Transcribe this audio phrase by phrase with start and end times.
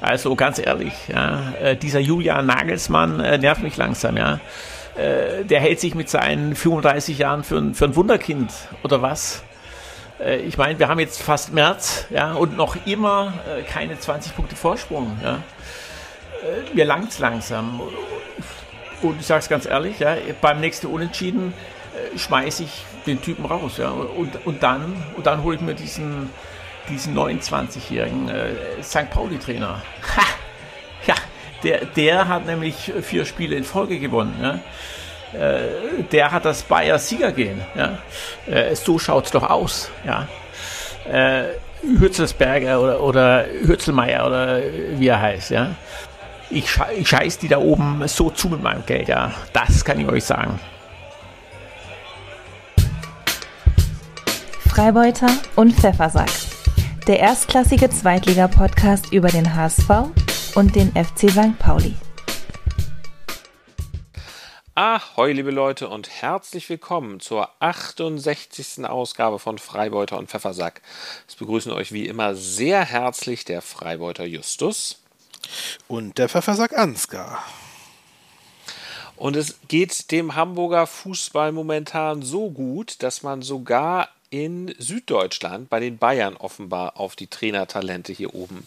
[0.00, 4.40] Also ganz ehrlich, ja, äh, dieser Julian Nagelsmann äh, nervt mich langsam, ja.
[4.96, 8.52] Äh, der hält sich mit seinen 35 Jahren für ein, für ein Wunderkind
[8.82, 9.42] oder was?
[10.46, 13.32] Ich meine, wir haben jetzt fast März, ja, und noch immer
[13.72, 15.38] keine 20 Punkte Vorsprung, ja.
[16.74, 17.80] Mir langt's langsam.
[19.00, 21.54] Und ich sage es ganz ehrlich, ja, beim nächsten Unentschieden
[22.16, 26.28] schmeiße ich den Typen raus, ja, und, und dann, und dann hole ich mir diesen,
[26.88, 29.10] diesen 29-jährigen äh, St.
[29.10, 29.82] Pauli-Trainer.
[30.16, 30.22] Ha!
[31.06, 31.14] Ja,
[31.62, 34.58] der, der hat nämlich vier Spiele in Folge gewonnen, ja.
[35.38, 37.98] Äh, der hat das Bayer Sieger gehen, ja.
[38.46, 40.28] Äh, so schaut's doch aus, ja.
[41.10, 41.44] Äh,
[41.82, 44.60] Hürzelsberger oder, oder Hürzelmeier oder
[44.98, 45.70] wie er heißt, ja
[46.50, 46.66] ich,
[46.96, 49.32] ich scheiß die da oben so zu mit meinem Geld, ja.
[49.52, 50.58] Das kann ich euch sagen.
[54.68, 56.49] Freibeuter und Pfeffersack.
[57.10, 59.90] Der erstklassige Zweitliga-Podcast über den HSV
[60.54, 61.58] und den FC St.
[61.58, 61.96] Pauli.
[64.76, 68.84] Ahoi, liebe Leute, und herzlich willkommen zur 68.
[68.84, 70.82] Ausgabe von Freibeuter und Pfeffersack.
[71.26, 75.02] Es begrüßen euch wie immer sehr herzlich der Freibeuter Justus
[75.88, 77.42] und der Pfeffersack Ansgar.
[79.16, 85.80] Und es geht dem Hamburger Fußball momentan so gut, dass man sogar in Süddeutschland bei
[85.80, 88.66] den Bayern offenbar auf die Trainertalente hier oben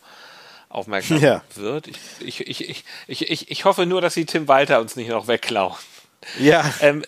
[0.70, 1.42] aufmerksam ja.
[1.56, 1.88] wird.
[1.88, 5.28] Ich, ich, ich, ich, ich, ich hoffe nur, dass sie Tim Walter uns nicht noch
[5.28, 5.76] wegklauen.
[6.40, 6.64] Ja.
[6.80, 7.04] Ähm,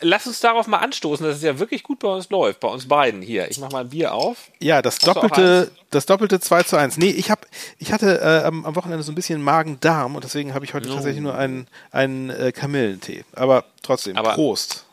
[0.00, 2.88] lass uns darauf mal anstoßen, dass es ja wirklich gut bei uns läuft, bei uns
[2.88, 3.50] beiden hier.
[3.50, 4.50] Ich mache mal ein Bier auf.
[4.60, 6.96] Ja, das doppelte, das doppelte 2 zu 1.
[6.96, 7.46] Nee, ich, hab,
[7.78, 10.90] ich hatte äh, am, am, Wochenende so ein bisschen Magen-Darm und deswegen habe ich heute
[10.90, 10.94] oh.
[10.94, 13.24] tatsächlich nur einen, einen äh, Kamillentee.
[13.34, 14.84] Aber trotzdem, Aber Prost.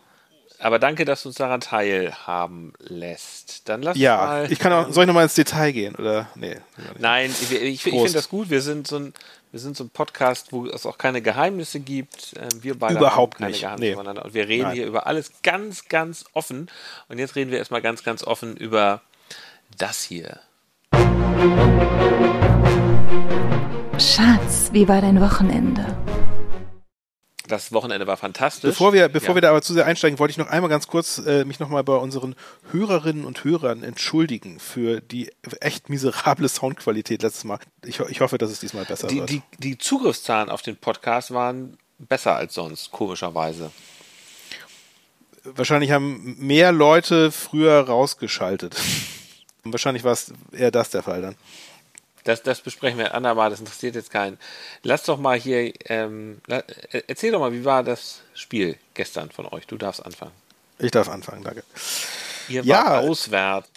[0.59, 3.69] Aber danke, dass du uns daran teilhaben lässt.
[3.69, 4.51] Dann lass ja, mal.
[4.51, 5.95] ich kann auch, soll ich nochmal ins Detail gehen?
[5.95, 6.27] Oder?
[6.35, 6.57] Nee.
[6.97, 8.49] Nein, ich, ich, ich finde das gut.
[8.49, 9.13] Wir sind so ein,
[9.51, 12.33] wir sind so ein Podcast, wo es auch keine Geheimnisse gibt.
[12.39, 13.61] Ähm, wir beide Überhaupt haben keine nicht.
[13.61, 13.95] Geheimnisse nee.
[13.95, 14.25] voneinander.
[14.25, 14.75] Und wir reden Nein.
[14.75, 16.69] hier über alles ganz, ganz offen.
[17.07, 19.01] Und jetzt reden wir erstmal ganz, ganz offen über
[19.77, 20.39] das hier.
[23.99, 25.85] Schatz, wie war dein Wochenende?
[27.47, 28.69] Das Wochenende war fantastisch.
[28.69, 29.35] Bevor wir, bevor ja.
[29.35, 31.83] wir da aber zu sehr einsteigen, wollte ich noch einmal ganz kurz äh, mich nochmal
[31.83, 32.35] bei unseren
[32.71, 35.31] Hörerinnen und Hörern entschuldigen für die
[35.61, 37.59] echt miserable Soundqualität letztes Mal.
[37.85, 39.29] Ich, ich hoffe, dass es diesmal besser die, wird.
[39.29, 43.71] Die, die Zugriffszahlen auf den Podcast waren besser als sonst, komischerweise.
[45.43, 48.75] Wahrscheinlich haben mehr Leute früher rausgeschaltet.
[49.63, 51.35] Wahrscheinlich war es eher das der Fall dann.
[52.27, 54.37] Das, das besprechen wir andermal, das interessiert jetzt keinen.
[54.83, 56.41] Lass doch mal hier, ähm,
[57.07, 59.65] erzähl doch mal, wie war das Spiel gestern von euch?
[59.65, 60.33] Du darfst anfangen.
[60.77, 61.63] Ich darf anfangen, danke.
[62.49, 63.69] Ihr ja, war auswärts.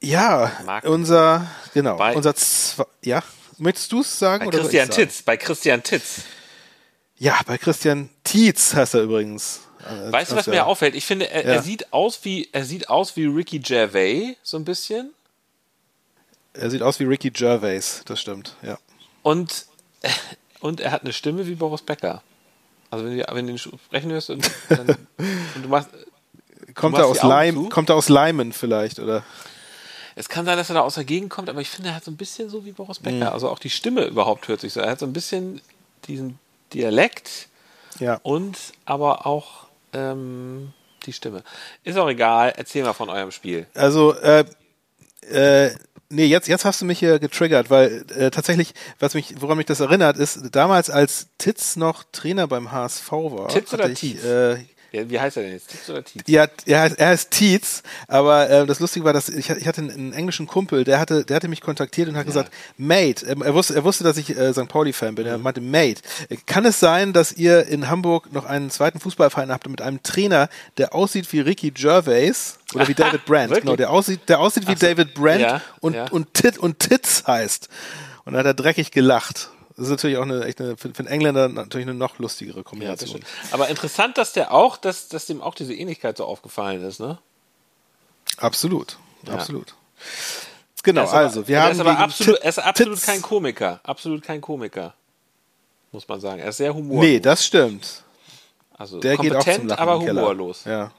[0.00, 0.88] Ja, Marken.
[0.88, 3.22] unser, genau, bei, unser, Zwe ja,
[3.58, 4.50] möchtest du es sagen?
[4.50, 6.22] Bei Christian Titz, bei Christian Titz.
[7.16, 9.62] Ja, bei Christian Tietz heißt er übrigens.
[9.80, 10.94] Äh, weißt du, was mir auffällt?
[10.94, 11.52] Ich finde, er, ja.
[11.54, 15.12] er, sieht aus wie, er sieht aus wie Ricky Gervais, so ein bisschen.
[16.54, 18.78] Er sieht aus wie Ricky Gervais, das stimmt, ja.
[19.22, 19.66] Und,
[20.60, 22.22] und er hat eine Stimme wie Boris Becker.
[22.90, 24.88] Also wenn du, wenn du ihn sprechen hörst und, dann,
[25.18, 25.90] und du machst.
[26.74, 29.24] Kommt, du er aus Leim, kommt er aus Leimen vielleicht, oder?
[30.16, 32.04] Es kann sein, dass er da aus der Gegend kommt, aber ich finde, er hat
[32.04, 33.16] so ein bisschen so wie Boris Becker.
[33.16, 33.32] Mhm.
[33.32, 34.80] Also auch die Stimme überhaupt hört sich so.
[34.80, 35.60] Er hat so ein bisschen
[36.06, 36.38] diesen
[36.72, 37.48] Dialekt
[37.98, 38.20] ja.
[38.22, 40.72] und aber auch ähm,
[41.06, 41.42] die Stimme.
[41.82, 43.66] Ist auch egal, erzähl mal von eurem Spiel.
[43.74, 44.44] Also, äh,
[45.22, 45.74] äh,
[46.14, 49.66] nee, jetzt, jetzt hast du mich hier getriggert, weil äh, tatsächlich, was mich, woran mich
[49.66, 53.48] das erinnert, ist damals, als Titz noch Trainer beim HSV war.
[53.48, 54.24] Titz oder ich, Tietz?
[54.24, 54.56] Äh,
[54.94, 55.70] ja, wie heißt er denn jetzt?
[55.70, 56.24] Tietz oder Tietz?
[56.28, 59.80] Ja, er heißt, er heißt Tietz, aber äh, das Lustige war, dass ich, ich hatte
[59.80, 62.26] einen, einen, englischen Kumpel, der hatte, der hatte mich kontaktiert und hat ja.
[62.26, 64.68] gesagt, Mate, ähm, er wusste, er wusste, dass ich äh, St.
[64.68, 65.26] Pauli-Fan bin.
[65.26, 65.32] Mhm.
[65.32, 66.00] Er meinte, Mate,
[66.46, 70.48] kann es sein, dass ihr in Hamburg noch einen zweiten Fußballverein habt mit einem Trainer,
[70.78, 73.60] der aussieht wie Ricky Gervais oder wie David Brandt?
[73.60, 74.86] genau, der aussieht, der aussieht wie so.
[74.86, 77.68] David Brandt ja, und, und, Tit, und Titz heißt.
[78.24, 79.50] Und dann hat er dreckig gelacht.
[79.76, 82.62] Das ist natürlich auch eine, echt eine, für, für einen Engländer natürlich eine noch lustigere
[82.62, 83.20] Kombination.
[83.20, 87.00] Ja, aber interessant, dass der auch, dass, dass dem auch diese Ähnlichkeit so aufgefallen ist,
[87.00, 87.18] ne?
[88.36, 89.34] Absolut, ja.
[89.34, 89.74] absolut.
[90.84, 91.68] Genau, aber, also wir haben.
[91.68, 93.80] Er ist aber absolut, er ist absolut kein Komiker.
[93.82, 94.94] Absolut kein Komiker.
[95.92, 96.40] Muss man sagen.
[96.40, 97.04] Er ist sehr humorlos.
[97.04, 98.02] Nee, das stimmt.
[98.76, 100.64] Also der kompetent, aber humorlos.
[100.64, 100.92] Ja.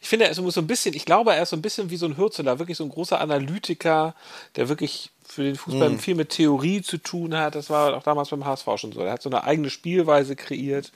[0.00, 1.98] Ich finde, er ist so ein bisschen, ich glaube, er ist so ein bisschen wie
[1.98, 4.14] so ein Hürzeler, wirklich so ein großer Analytiker,
[4.56, 5.98] der wirklich für den Fußball mhm.
[5.98, 7.54] viel mit Theorie zu tun hat.
[7.54, 9.00] Das war auch damals beim HSV schon so.
[9.00, 10.92] Er hat so eine eigene Spielweise kreiert.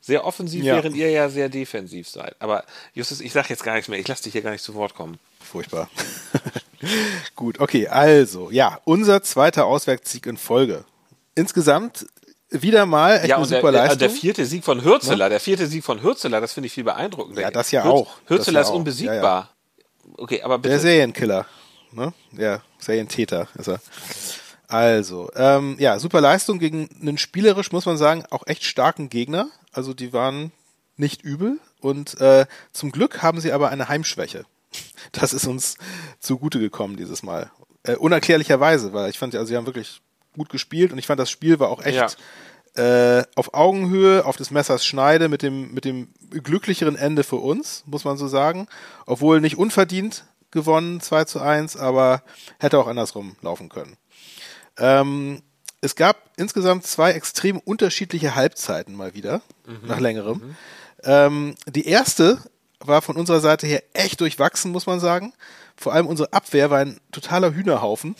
[0.00, 0.74] Sehr offensiv, ja.
[0.74, 2.34] während ihr ja sehr defensiv seid.
[2.40, 4.00] Aber Justus, ich sage jetzt gar nichts mehr.
[4.00, 5.18] Ich lasse dich hier gar nicht zu Wort kommen.
[5.40, 5.88] Furchtbar.
[7.36, 10.84] Gut, okay, also, ja, unser zweiter Auswärtssieg in Folge.
[11.36, 12.06] Insgesamt
[12.50, 13.98] wieder mal echt ja, eine und der, super Leistung.
[14.00, 17.40] der vierte Sieg von Hürzeler, der vierte Sieg von Hürzeler, das finde ich viel beeindruckender.
[17.40, 18.18] Ja, das ja Hürz- auch.
[18.26, 18.74] Das Hürzeler ja ist auch.
[18.74, 19.50] unbesiegbar.
[20.16, 20.80] Okay, aber Der bitte.
[20.80, 21.46] Serienkiller.
[21.92, 22.12] Ne?
[22.32, 23.80] Der Serientäter ist er.
[24.68, 29.48] Also, ähm, ja, super Leistung gegen einen spielerisch, muss man sagen, auch echt starken Gegner.
[29.70, 30.50] Also die waren
[30.96, 34.44] nicht übel und äh, zum Glück haben sie aber eine Heimschwäche.
[35.10, 35.76] Das ist uns
[36.20, 37.50] zugute gekommen dieses Mal.
[37.82, 40.00] Äh, unerklärlicherweise, weil ich fand, also sie haben wirklich
[40.34, 42.16] gut gespielt und ich fand, das Spiel war auch echt
[42.74, 47.82] äh, auf Augenhöhe, auf des Messers Schneide mit dem, mit dem glücklicheren Ende für uns,
[47.86, 48.68] muss man so sagen.
[49.04, 52.22] Obwohl nicht unverdient gewonnen, 2 zu 1, aber
[52.58, 53.96] hätte auch andersrum laufen können.
[54.78, 55.42] Ähm,
[55.80, 59.42] es gab insgesamt zwei extrem unterschiedliche Halbzeiten mal wieder,
[59.82, 60.54] nach längerem.
[61.02, 62.38] Ähm, die erste
[62.78, 65.32] war von unserer Seite her echt durchwachsen, muss man sagen.
[65.76, 68.14] Vor allem unsere Abwehr war ein totaler Hühnerhaufen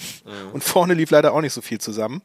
[0.52, 2.22] und vorne lief leider auch nicht so viel zusammen.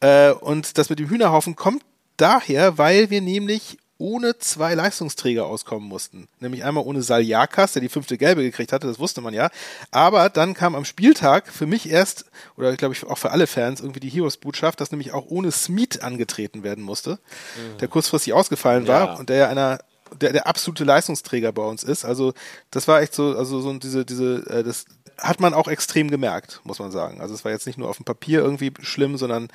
[0.00, 1.82] Äh, und das mit dem Hühnerhaufen kommt
[2.18, 6.26] daher, weil wir nämlich ohne zwei Leistungsträger auskommen mussten.
[6.40, 9.50] Nämlich einmal ohne Saljakas, der die fünfte Gelbe gekriegt hatte, das wusste man ja.
[9.90, 12.24] Aber dann kam am Spieltag für mich erst,
[12.56, 15.98] oder glaube ich auch für alle Fans, irgendwie die Heroes-Botschaft, dass nämlich auch ohne Smith
[16.00, 17.18] angetreten werden musste,
[17.80, 19.14] der kurzfristig ausgefallen war Ja.
[19.16, 19.78] und der ja einer
[20.20, 22.04] der, der absolute Leistungsträger bei uns ist.
[22.04, 22.32] Also
[22.72, 24.86] das war echt so, also so diese, diese, äh, das
[25.18, 27.20] hat man auch extrem gemerkt, muss man sagen.
[27.20, 29.48] Also es war jetzt nicht nur auf dem Papier irgendwie schlimm, sondern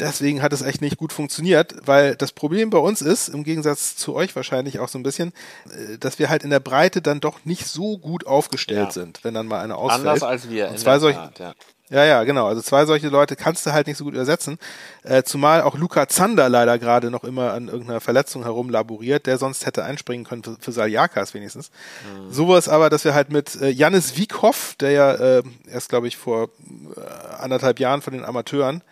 [0.00, 3.96] deswegen hat es echt nicht gut funktioniert, weil das Problem bei uns ist, im Gegensatz
[3.96, 5.32] zu euch wahrscheinlich auch so ein bisschen,
[5.66, 8.90] äh, dass wir halt in der Breite dann doch nicht so gut aufgestellt Ja.
[8.90, 10.06] sind, wenn dann mal einer ausfällt.
[10.06, 10.68] Anders als wir.
[10.70, 11.54] Und zwei solche, Tat, ja.
[11.90, 12.46] ja, ja, genau.
[12.46, 14.58] Also zwei solche Leute kannst du halt nicht so gut übersetzen.
[15.04, 19.66] Äh, zumal auch Luca Zander leider gerade noch immer an irgendeiner Verletzung herumlaboriert, der sonst
[19.66, 21.70] hätte einspringen können für, für Saljakas wenigstens.
[22.16, 22.32] Mhm.
[22.32, 26.16] Sowas aber, dass wir halt mit äh, Jannis Wiekhoff, der ja äh, erst, glaube ich,
[26.16, 26.48] vor
[26.96, 28.82] äh, anderthalb Jahren von den Amateuren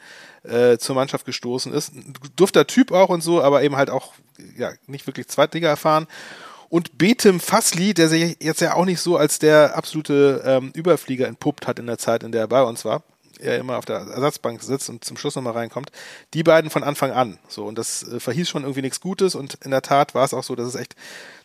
[0.45, 1.95] äh, zur Mannschaft gestoßen ist.
[1.95, 4.15] Ein dufter Typ auch und so, aber eben halt auch
[4.57, 6.07] ja, nicht wirklich Zweitliga erfahren.
[6.69, 11.27] Und Betim Fasli, der sich jetzt ja auch nicht so als der absolute ähm, Überflieger
[11.27, 13.03] entpuppt hat in der Zeit, in der er bei uns war.
[13.41, 15.91] Er immer auf der Ersatzbank sitzt und zum Schluss nochmal reinkommt.
[16.35, 17.39] Die beiden von Anfang an.
[17.49, 19.35] So, und das äh, verhieß schon irgendwie nichts Gutes.
[19.35, 20.95] Und in der Tat war es auch so, dass es echt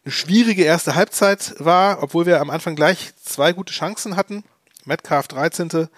[0.03, 4.43] eine schwierige erste Halbzeit war, obwohl wir am Anfang gleich zwei gute Chancen hatten.
[4.83, 5.89] Metcalf 13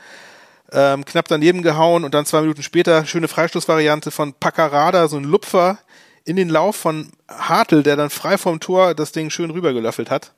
[0.71, 5.23] ähm, knapp daneben gehauen und dann zwei Minuten später schöne Freistoßvariante von Paccarada, so ein
[5.23, 5.77] Lupfer
[6.25, 10.33] in den Lauf von Hartl, der dann frei vom Tor das Ding schön rübergelöffelt hat.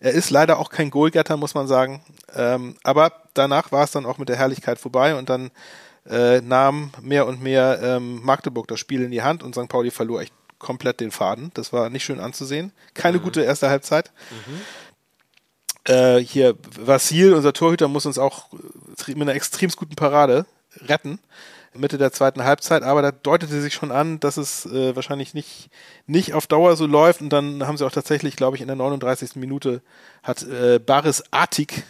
[0.00, 2.02] Er ist leider auch kein Goalgetter, muss man sagen.
[2.34, 5.50] Ähm, aber danach war es dann auch mit der Herrlichkeit vorbei und dann
[6.08, 9.68] äh, nahm mehr und mehr ähm, Magdeburg das Spiel in die Hand und St.
[9.68, 11.50] Pauli verlor echt komplett den Faden.
[11.54, 12.72] Das war nicht schön anzusehen.
[12.94, 14.10] Keine gute erste Halbzeit.
[15.84, 20.46] Äh, hier, Vassil, unser Torhüter, muss uns auch äh, mit einer extrem guten Parade
[20.86, 21.18] retten.
[21.72, 25.70] Mitte der zweiten Halbzeit, aber da deutete sich schon an, dass es äh, wahrscheinlich nicht,
[26.06, 28.76] nicht auf Dauer so läuft und dann haben sie auch tatsächlich, glaube ich, in der
[28.76, 29.36] 39.
[29.36, 29.80] Minute
[30.24, 31.84] hat äh, Baris Atik,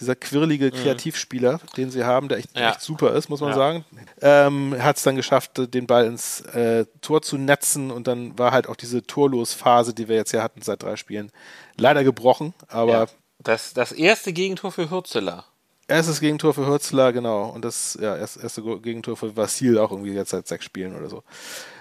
[0.00, 2.70] dieser quirlige Kreativspieler, den sie haben, der echt, Ja.
[2.70, 3.56] echt super ist, muss man Ja.
[3.56, 3.84] sagen,
[4.20, 8.52] ähm, hat es dann geschafft, den Ball ins äh, Tor zu netzen und dann war
[8.52, 11.30] halt auch diese Torlosphase, die wir jetzt ja hatten seit drei Spielen,
[11.76, 13.06] leider gebrochen, aber Ja.
[13.38, 15.44] Das, das erste Gegentor für Hürzeler.
[15.88, 17.44] Erstes Gegentor für Hürzler, genau.
[17.50, 21.08] Und das ja, erst, erste Gegentor für Vasil auch irgendwie jetzt seit sechs Spielen oder
[21.08, 21.22] so.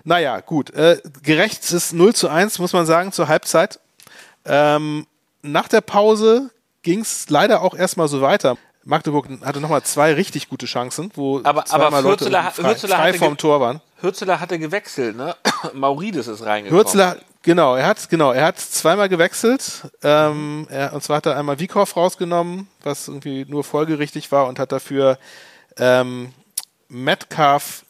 [0.04, 0.70] Naja, gut.
[0.72, 3.80] Äh, gerechtes 0 zu 1, muss man sagen, zur Halbzeit.
[4.46, 5.08] Ähm,
[5.42, 6.52] nach der Pause
[6.86, 8.56] ging es leider auch erstmal so weiter.
[8.86, 12.96] Magdeburg hatte nochmal zwei richtig gute Chancen, wo Aber- zweimal aber Leute Hürzeler- frei, Hürzeler
[12.98, 13.82] frei ge- Tor waren.
[14.02, 15.36] Hürzeler hatte gewechselt, ne?
[15.74, 16.86] Maurides ist reingekommen.
[16.86, 19.88] Hürzler, genau, er hat, genau, er hat zweimal gewechselt.
[20.04, 24.60] Ähm, er, und zwar hat er einmal Wiekow rausgenommen, was irgendwie nur folgerichtig war und
[24.60, 25.18] hat dafür
[25.78, 26.32] ähm,
[26.88, 27.86] Metcalf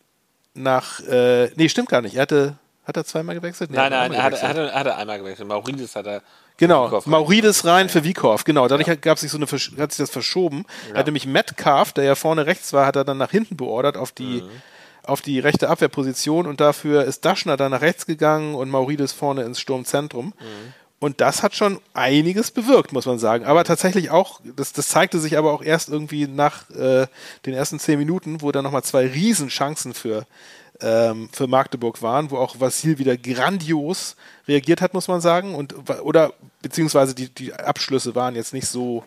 [0.54, 2.16] nach, äh, nee, stimmt gar nicht.
[2.16, 3.70] Er hatte, hat er zweimal gewechselt?
[3.70, 5.48] Nee, Nein, nein, er hatte, er, hatte, er hatte einmal gewechselt.
[5.50, 6.22] Maurides hat er.
[6.58, 8.68] Genau, Wiekow Maurides rein für Wiekow, genau.
[8.68, 10.66] Dadurch hat, gab sich so eine, hat sich das verschoben.
[10.94, 13.98] Er hat nämlich Metcalf, der ja vorne rechts war, hat er dann nach hinten beordert
[13.98, 14.50] auf die, Mhm.
[15.04, 19.44] auf die rechte Abwehrposition und dafür ist Daschner dann nach rechts gegangen und Maurides vorne
[19.44, 20.28] ins Sturmzentrum.
[20.28, 20.74] Mhm.
[20.98, 23.46] Und das hat schon einiges bewirkt, muss man sagen.
[23.46, 27.06] Aber tatsächlich auch, das, das zeigte sich aber auch erst irgendwie nach äh,
[27.46, 30.26] den ersten zehn Minuten, wo dann nochmal zwei Riesenchancen für,
[30.82, 34.16] ähm, für Magdeburg waren, wo auch Vassil wieder grandios
[34.48, 35.56] reagiert hat, muss man sagen.
[35.56, 39.04] Und, oder beziehungsweise die, die Abschlüsse waren jetzt nicht so,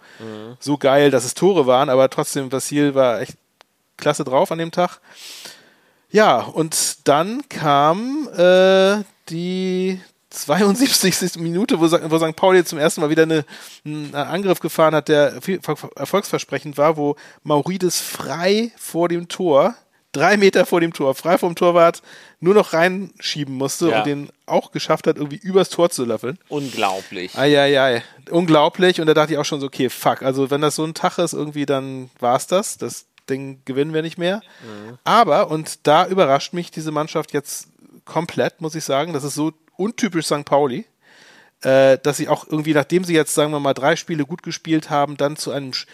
[0.61, 3.37] so geil, dass es Tore waren, aber trotzdem, Vassil war echt
[3.97, 5.01] klasse drauf an dem Tag.
[6.11, 11.37] Ja, und dann kam äh, die 72.
[11.37, 12.37] Minute, wo, wo St.
[12.37, 13.45] Pauli zum ersten Mal wieder eine,
[13.85, 15.41] einen Angriff gefahren hat, der
[15.97, 19.75] erfolgsversprechend war, wo Maurides frei vor dem Tor,
[20.13, 22.03] drei Meter vor dem Tor, frei vom Torwart,
[22.41, 23.99] nur noch reinschieben musste ja.
[23.99, 26.39] und den auch geschafft hat, irgendwie übers Tor zu löffeln.
[26.49, 27.37] Unglaublich.
[27.37, 28.03] Eieiei.
[28.31, 29.01] Unglaublich.
[29.01, 30.23] Und da dachte ich auch schon so, okay, fuck.
[30.23, 32.79] Also wenn das so ein Tag ist, irgendwie, dann war's das.
[32.79, 34.41] Das Ding gewinnen wir nicht mehr.
[34.63, 34.99] Mhm.
[35.05, 37.69] Aber, und da überrascht mich diese Mannschaft jetzt
[38.05, 39.13] komplett, muss ich sagen.
[39.13, 40.45] Das ist so untypisch St.
[40.45, 40.87] Pauli,
[41.63, 44.91] äh, dass sie auch irgendwie, nachdem sie jetzt, sagen wir mal, drei Spiele gut gespielt
[44.91, 45.87] haben, dann zu einem sch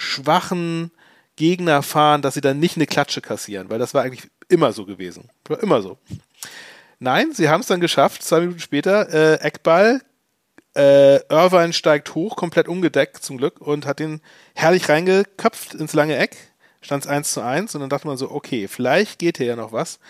[0.00, 0.92] schwachen
[1.38, 4.84] Gegner fahren, dass sie dann nicht eine Klatsche kassieren, weil das war eigentlich immer so
[4.84, 5.30] gewesen.
[5.46, 5.96] War immer so.
[6.98, 10.02] Nein, sie haben es dann geschafft, zwei Minuten später, äh, Eckball,
[10.74, 14.20] äh, Irvine steigt hoch, komplett ungedeckt zum Glück und hat den
[14.54, 16.36] herrlich reingeköpft ins lange Eck.
[16.80, 19.56] Stand es 1 zu 1 und dann dachte man so, okay, vielleicht geht hier ja
[19.56, 20.00] noch was.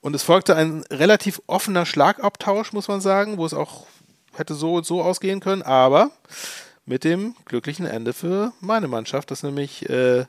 [0.00, 3.86] Und es folgte ein relativ offener Schlagabtausch, muss man sagen, wo es auch
[4.34, 6.12] hätte so und so ausgehen können, aber
[6.84, 10.24] mit dem glücklichen Ende für meine Mannschaft, das nämlich äh,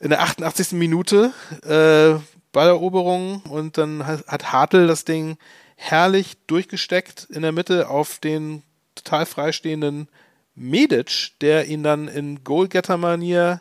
[0.00, 0.72] in der 88.
[0.72, 1.32] Minute
[1.62, 2.20] äh,
[2.52, 5.36] Balleroberung und dann hat Hartl das Ding
[5.76, 8.62] herrlich durchgesteckt in der Mitte auf den
[8.94, 10.08] total freistehenden
[10.54, 13.60] Medic, der ihn dann in Goalgetter-Manier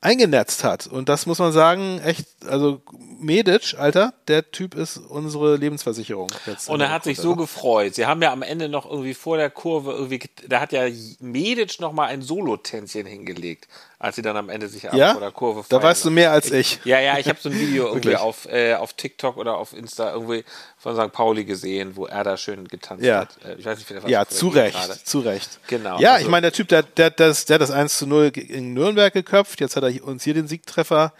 [0.00, 0.86] eingenetzt hat.
[0.86, 2.82] Und das muss man sagen, echt, also
[3.18, 6.28] Medic, Alter, der Typ ist unsere Lebensversicherung.
[6.46, 7.94] Jetzt und er hat sich so gefreut.
[7.94, 10.86] Sie haben ja am Ende noch irgendwie vor der Kurve irgendwie, da hat ja
[11.20, 13.68] Medic noch mal ein Solo-Tänzchen hingelegt
[14.00, 15.12] als sie dann am Ende sich ja?
[15.12, 16.78] vor der Kurve Da weißt du mehr als ich.
[16.78, 16.84] ich.
[16.86, 20.14] Ja, ja, ich habe so ein Video irgendwie auf, äh, auf TikTok oder auf Insta
[20.14, 20.42] irgendwie
[20.78, 21.12] von St.
[21.12, 23.18] Pauli gesehen, wo er da schön getanzt ja.
[23.18, 23.36] hat.
[23.44, 25.04] Äh, ich weiß nicht, wie der Ja, zu Recht, gerade.
[25.04, 25.60] zu Recht.
[25.66, 26.00] Genau.
[26.00, 28.32] Ja, also, ich meine, der Typ, der, der, der, der hat das 1 zu 0
[28.38, 31.12] in Nürnberg geköpft, jetzt hat er uns hier den Siegtreffer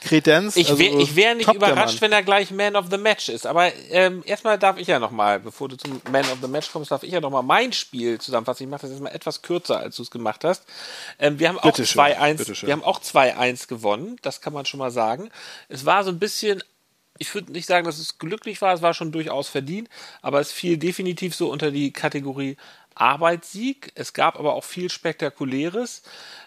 [0.00, 0.56] Kredenz.
[0.56, 3.46] Ich wäre also, wär nicht überrascht, wenn er gleich Man of the Match ist.
[3.46, 6.90] Aber ähm, erstmal darf ich ja nochmal, bevor du zum Man of the Match kommst,
[6.90, 8.64] darf ich ja nochmal mein Spiel zusammenfassen.
[8.64, 10.64] Ich mache das jetzt mal etwas kürzer, als du es gemacht hast.
[11.18, 11.72] Ähm, wir haben auch
[12.24, 15.30] 2-1 wir haben auch 2-1 gewonnen, das kann man schon mal sagen.
[15.68, 16.62] Es war so ein bisschen
[17.18, 19.88] ich würde nicht sagen, dass es glücklich war, es war schon durchaus verdient,
[20.20, 22.56] aber es fiel definitiv so unter die Kategorie
[22.94, 23.92] Arbeitssieg.
[23.94, 26.02] Es gab aber auch viel Spektakuläres.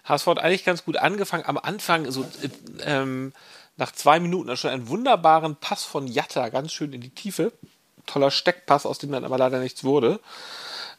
[0.05, 1.45] HSV hat eigentlich ganz gut angefangen.
[1.45, 2.49] Am Anfang, so äh,
[2.81, 3.33] ähm,
[3.75, 7.51] nach zwei Minuten, schon einen wunderbaren Pass von Jatta, ganz schön in die Tiefe.
[8.05, 10.19] Toller Steckpass, aus dem dann aber leider nichts wurde.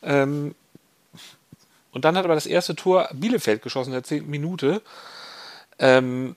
[0.03, 0.55] Ähm,
[1.93, 4.83] und dann hat aber das erste Tor Bielefeld geschossen in der zehnten Minute.
[5.79, 6.37] Ähm,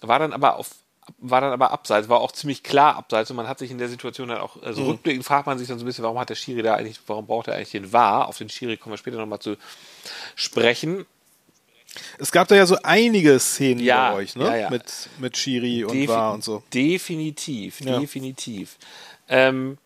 [0.00, 0.70] war dann aber auf
[1.16, 3.88] war dann aber abseits, war auch ziemlich klar abseits und man hat sich in der
[3.88, 4.88] Situation dann auch, also mhm.
[4.88, 7.26] rückblickend fragt man sich dann so ein bisschen, warum hat der Schiri da eigentlich, warum
[7.26, 8.28] braucht er eigentlich den War?
[8.28, 9.56] Auf den Schiri kommen wir später nochmal zu
[10.34, 11.06] sprechen.
[12.18, 14.44] Es gab da ja so einige Szenen ja, bei euch, ne?
[14.44, 14.70] Ja, ja.
[14.70, 16.62] Mit, mit Schiri und Defi War und so.
[16.72, 18.76] Definitiv, definitiv.
[19.28, 19.78] Ähm,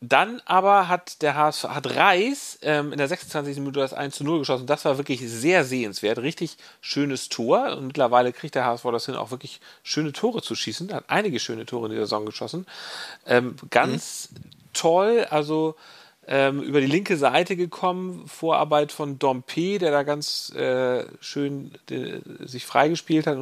[0.00, 3.56] dann aber hat der HSV, hat Reis ähm, in der 26.
[3.56, 4.66] Minute das 1 zu 0 geschossen.
[4.66, 6.18] Das war wirklich sehr sehenswert.
[6.18, 7.76] Richtig schönes Tor.
[7.76, 10.92] Und mittlerweile kriegt der HSV das hin, auch wirklich schöne Tore zu schießen.
[10.92, 12.66] Hat einige schöne Tore in der Saison geschossen.
[13.26, 14.50] Ähm, ganz mhm.
[14.74, 15.26] toll.
[15.30, 15.76] Also
[16.28, 18.26] ähm, über die linke Seite gekommen.
[18.26, 23.38] Vorarbeit von Dompe, der da ganz äh, schön de, sich freigespielt hat.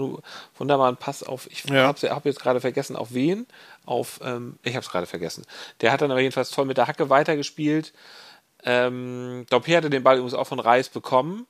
[0.57, 1.87] Wunderbaren Pass auf, ich ja.
[1.87, 3.47] habe hab jetzt gerade vergessen, auf wen?
[3.87, 5.45] Auf, ähm, ich habe es gerade vergessen.
[5.81, 7.93] Der hat dann aber jedenfalls toll mit der Hacke weitergespielt.
[8.65, 11.47] Ähm, Dompe hatte den Ball übrigens auch von Reis bekommen.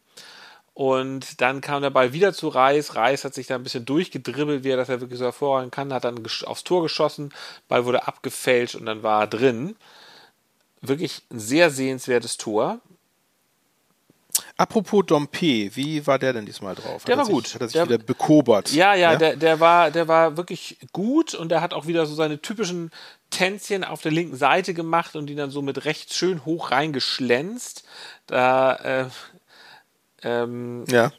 [0.74, 2.96] Und dann kam der Ball wieder zu Reis.
[2.96, 5.92] Reis hat sich da ein bisschen durchgedribbelt, wie er das ja wirklich so hervorragen kann,
[5.92, 7.32] hat dann aufs Tor geschossen,
[7.68, 9.76] Ball wurde abgefälscht und dann war er drin
[10.88, 12.80] wirklich ein sehr sehenswertes Tor.
[14.56, 17.04] Apropos Dompe, wie war der denn diesmal drauf?
[17.04, 17.54] Der hat war sich, gut.
[17.54, 18.70] Hat er sich der, wieder bekobert?
[18.70, 19.18] Ja, ja, ja?
[19.18, 22.92] Der, der, war, der war wirklich gut und der hat auch wieder so seine typischen
[23.30, 27.84] Tänzchen auf der linken Seite gemacht und die dann so mit rechts schön hoch reingeschlänzt.
[28.28, 29.06] Da, äh,
[30.22, 31.10] ähm, ja.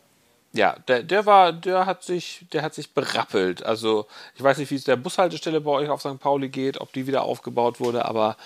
[0.54, 3.66] Ja, der, der war, der hat sich, der hat sich berappelt.
[3.66, 6.18] Also, ich weiß nicht, wie es der Bushaltestelle bei euch auf St.
[6.18, 8.38] Pauli geht, ob die wieder aufgebaut wurde, aber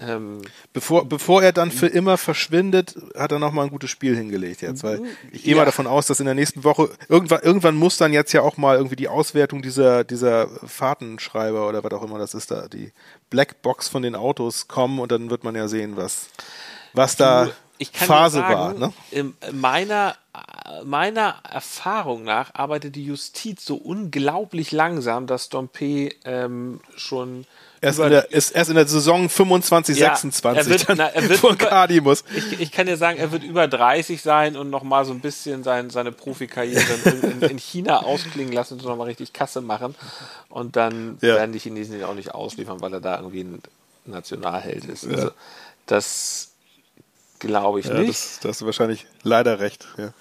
[0.00, 4.60] ähm, bevor, bevor er dann für immer verschwindet, hat er nochmal ein gutes Spiel hingelegt
[4.62, 5.58] jetzt, weil ich gehe ja.
[5.58, 8.56] mal davon aus, dass in der nächsten Woche irgendwann, irgendwann muss dann jetzt ja auch
[8.56, 12.92] mal irgendwie die Auswertung dieser, dieser Fahrtenschreiber oder was auch immer das ist da, die
[13.30, 16.28] Blackbox von den Autos kommen und dann wird man ja sehen, was,
[16.92, 17.50] was da
[17.92, 18.74] Phase sagen, war.
[18.74, 18.92] Ne?
[19.10, 20.16] In meiner,
[20.84, 27.46] meiner Erfahrung nach arbeitet die Justiz so unglaublich langsam, dass Dompe ähm, schon
[27.84, 31.28] Erst in, der, ist erst in der Saison 25, ja, 26 er wird, na, er
[31.28, 32.24] wird muss.
[32.34, 35.62] Ich, ich, kann dir sagen, er wird über 30 sein und nochmal so ein bisschen
[35.62, 39.94] sein, seine Profikarriere in, in, China ausklingen lassen und nochmal richtig Kasse machen.
[40.48, 41.34] Und dann ja.
[41.34, 43.62] werden die Chinesen ihn auch nicht ausliefern, weil er da irgendwie ein
[44.06, 45.06] Nationalheld ist.
[45.06, 45.30] Also,
[45.84, 46.52] das
[47.38, 48.08] glaube ich Ja, nicht.
[48.08, 49.86] das, da hast du wahrscheinlich leider recht.
[49.98, 50.14] Ja.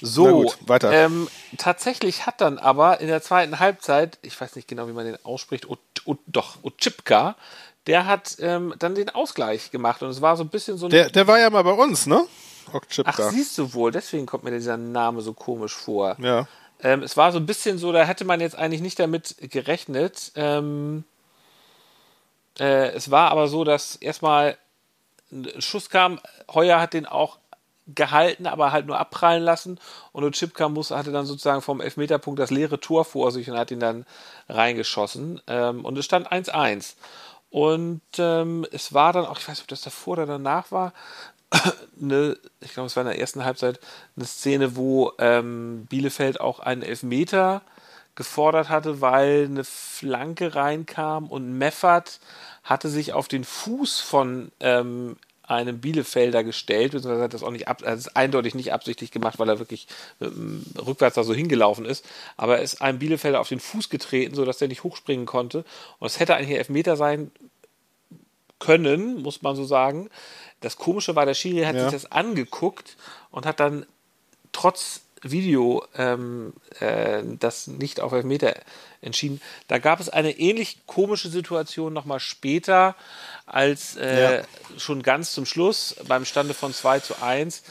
[0.00, 0.92] So, gut, weiter.
[0.92, 5.06] Ähm, tatsächlich hat dann aber in der zweiten Halbzeit, ich weiß nicht genau, wie man
[5.06, 5.66] den ausspricht,
[6.26, 7.36] doch, Otschipka,
[7.86, 10.90] der hat ähm, dann den Ausgleich gemacht und es war so ein bisschen so ein.
[10.90, 12.26] Der, der war ja mal bei uns, ne?
[12.68, 13.30] Ach, Okchipka.
[13.30, 16.16] siehst du wohl, deswegen kommt mir dieser Name so komisch vor.
[16.20, 16.46] Ja.
[16.80, 20.32] Ähm, es war so ein bisschen so, da hätte man jetzt eigentlich nicht damit gerechnet.
[20.36, 21.04] Ähm,
[22.58, 24.56] äh, es war aber so, dass erstmal
[25.32, 26.20] ein Schuss kam.
[26.52, 27.38] Heuer hat den auch
[27.94, 29.78] gehalten, aber halt nur abprallen lassen.
[30.12, 33.70] Und Ochipka muss, hatte dann sozusagen vom Elfmeterpunkt das leere Tor vor sich und hat
[33.70, 34.06] ihn dann
[34.48, 35.40] reingeschossen.
[35.46, 36.94] Ähm, und es stand 1-1.
[37.50, 40.92] Und ähm, es war dann auch, ich weiß nicht, ob das davor oder danach war,
[42.00, 43.80] eine, ich glaube, es war in der ersten Halbzeit
[44.16, 47.62] eine Szene, wo ähm, Bielefeld auch einen Elfmeter
[48.16, 52.20] gefordert hatte, weil eine Flanke reinkam und Meffert
[52.64, 55.16] hatte sich auf den Fuß von ähm,
[55.48, 59.38] einem Bielefelder gestellt, beziehungsweise hat das auch nicht ab, hat es eindeutig nicht absichtlich gemacht,
[59.38, 59.86] weil er wirklich
[60.20, 62.04] ähm, rückwärts da so hingelaufen ist.
[62.36, 65.64] Aber er ist einem Bielefelder auf den Fuß getreten, sodass der nicht hochspringen konnte.
[65.98, 67.30] Und es hätte eigentlich ein Elfmeter sein
[68.58, 70.10] können, muss man so sagen.
[70.60, 71.82] Das Komische war, der Schiri hat Ja.
[71.84, 72.96] sich das angeguckt
[73.30, 73.86] und hat dann
[74.52, 78.54] trotz Video ähm, äh, das nicht auf Elfmeter
[79.00, 79.40] entschieden.
[79.68, 82.94] Da gab es eine ähnlich komische Situation nochmal später,
[83.46, 84.42] als äh, Ja.
[84.76, 87.62] schon ganz zum Schluss beim Stande von 2 zu 1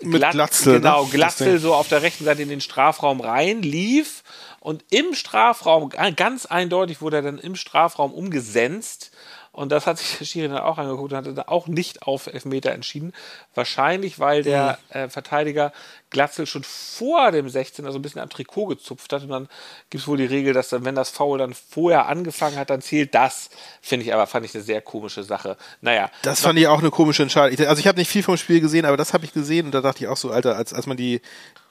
[0.00, 0.80] Mit Glatt- Glatzel, ne?
[0.80, 4.22] Genau, Das Glatzel so auf der rechten Seite in den Strafraum rein, lief
[4.60, 9.10] und im Strafraum, ganz eindeutig wurde er dann im Strafraum umgesenzt.
[9.52, 12.26] Und das hat sich der Schiri dann auch angeguckt und hatte da auch nicht auf
[12.26, 13.12] Elfmeter entschieden.
[13.54, 14.96] Wahrscheinlich, weil der Mhm.
[14.96, 15.72] äh, Verteidiger
[16.12, 19.22] Glatzel schon vor dem 16 also ein bisschen am Trikot gezupft hat.
[19.22, 19.48] Und dann
[19.90, 22.82] gibt es wohl die Regel, dass dann, wenn das Foul dann vorher angefangen hat, dann
[22.82, 23.50] zählt das.
[23.80, 25.56] Finde ich aber, fand ich eine sehr komische Sache.
[25.80, 27.66] Naja, Das fand ich auch eine komische Entscheidung.
[27.66, 29.80] Also ich habe nicht viel vom Spiel gesehen, aber das habe ich gesehen und da
[29.80, 31.20] dachte ich auch so, Alter, als, als man die,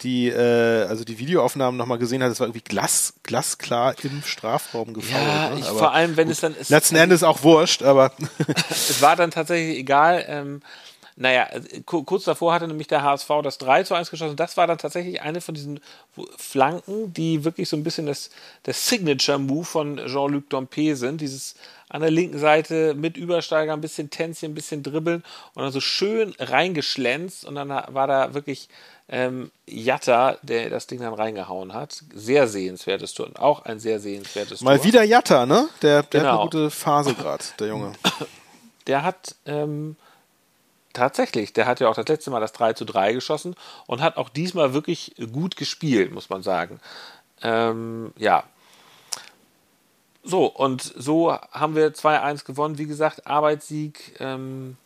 [0.02, 4.94] die, äh, also die Videoaufnahmen nochmal gesehen hat, das war irgendwie glas, glasklar im Strafraum
[4.94, 5.22] gefault.
[5.24, 5.60] ja, ne?
[5.60, 6.70] ich, vor allem, wenn es dann ist.
[6.70, 8.12] letzten Endes auch wurscht, aber
[8.70, 10.26] es war dann tatsächlich egal.
[10.28, 10.62] Ähm,
[11.22, 14.36] naja, äh, ku- kurz davor hatte nämlich der HSV das 3 zu 1 geschossen.
[14.36, 15.80] Das war dann tatsächlich eine von diesen
[16.38, 18.30] Flanken, die wirklich so ein bisschen das,
[18.64, 21.22] das Signature-Move von Jean-Luc Dompe sind.
[21.22, 21.56] Dieses
[21.90, 25.82] an der linken Seite mit Übersteiger, ein bisschen Tänzchen, ein bisschen dribbeln und dann so
[25.82, 27.46] schön reingeschlänzt.
[27.46, 28.70] Und dann war da wirklich
[29.10, 32.02] ähm, Jatta, der das Ding dann reingehauen hat.
[32.16, 33.28] Sehr sehenswertes Tor.
[33.28, 34.86] Und auch ein sehr sehenswertes mal Tor.
[34.86, 35.68] wieder Jatta, ne?
[35.82, 36.32] Der, der hat Genau.
[36.42, 37.92] eine gute Phase gerade, der Junge.
[38.88, 39.98] der hat ähm,
[40.94, 43.56] tatsächlich, der hat ja auch das letzte Mal das 3 zu 3 geschossen
[43.88, 46.80] und hat auch diesmal wirklich gut gespielt, muss man sagen.
[47.42, 48.44] Ähm, ja.
[50.24, 52.78] So, und so haben wir 2-1 gewonnen.
[52.78, 54.16] Wie gesagt, Arbeitssieg.
[54.20, 54.78] Ähm,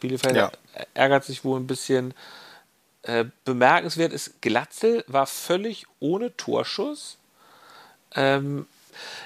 [0.00, 0.50] Bielefeld Ja.
[0.94, 2.14] ärgert sich wohl ein bisschen.
[3.02, 7.18] Äh, bemerkenswert ist, Glatzel war völlig ohne Torschuss.
[8.14, 8.66] Ähm,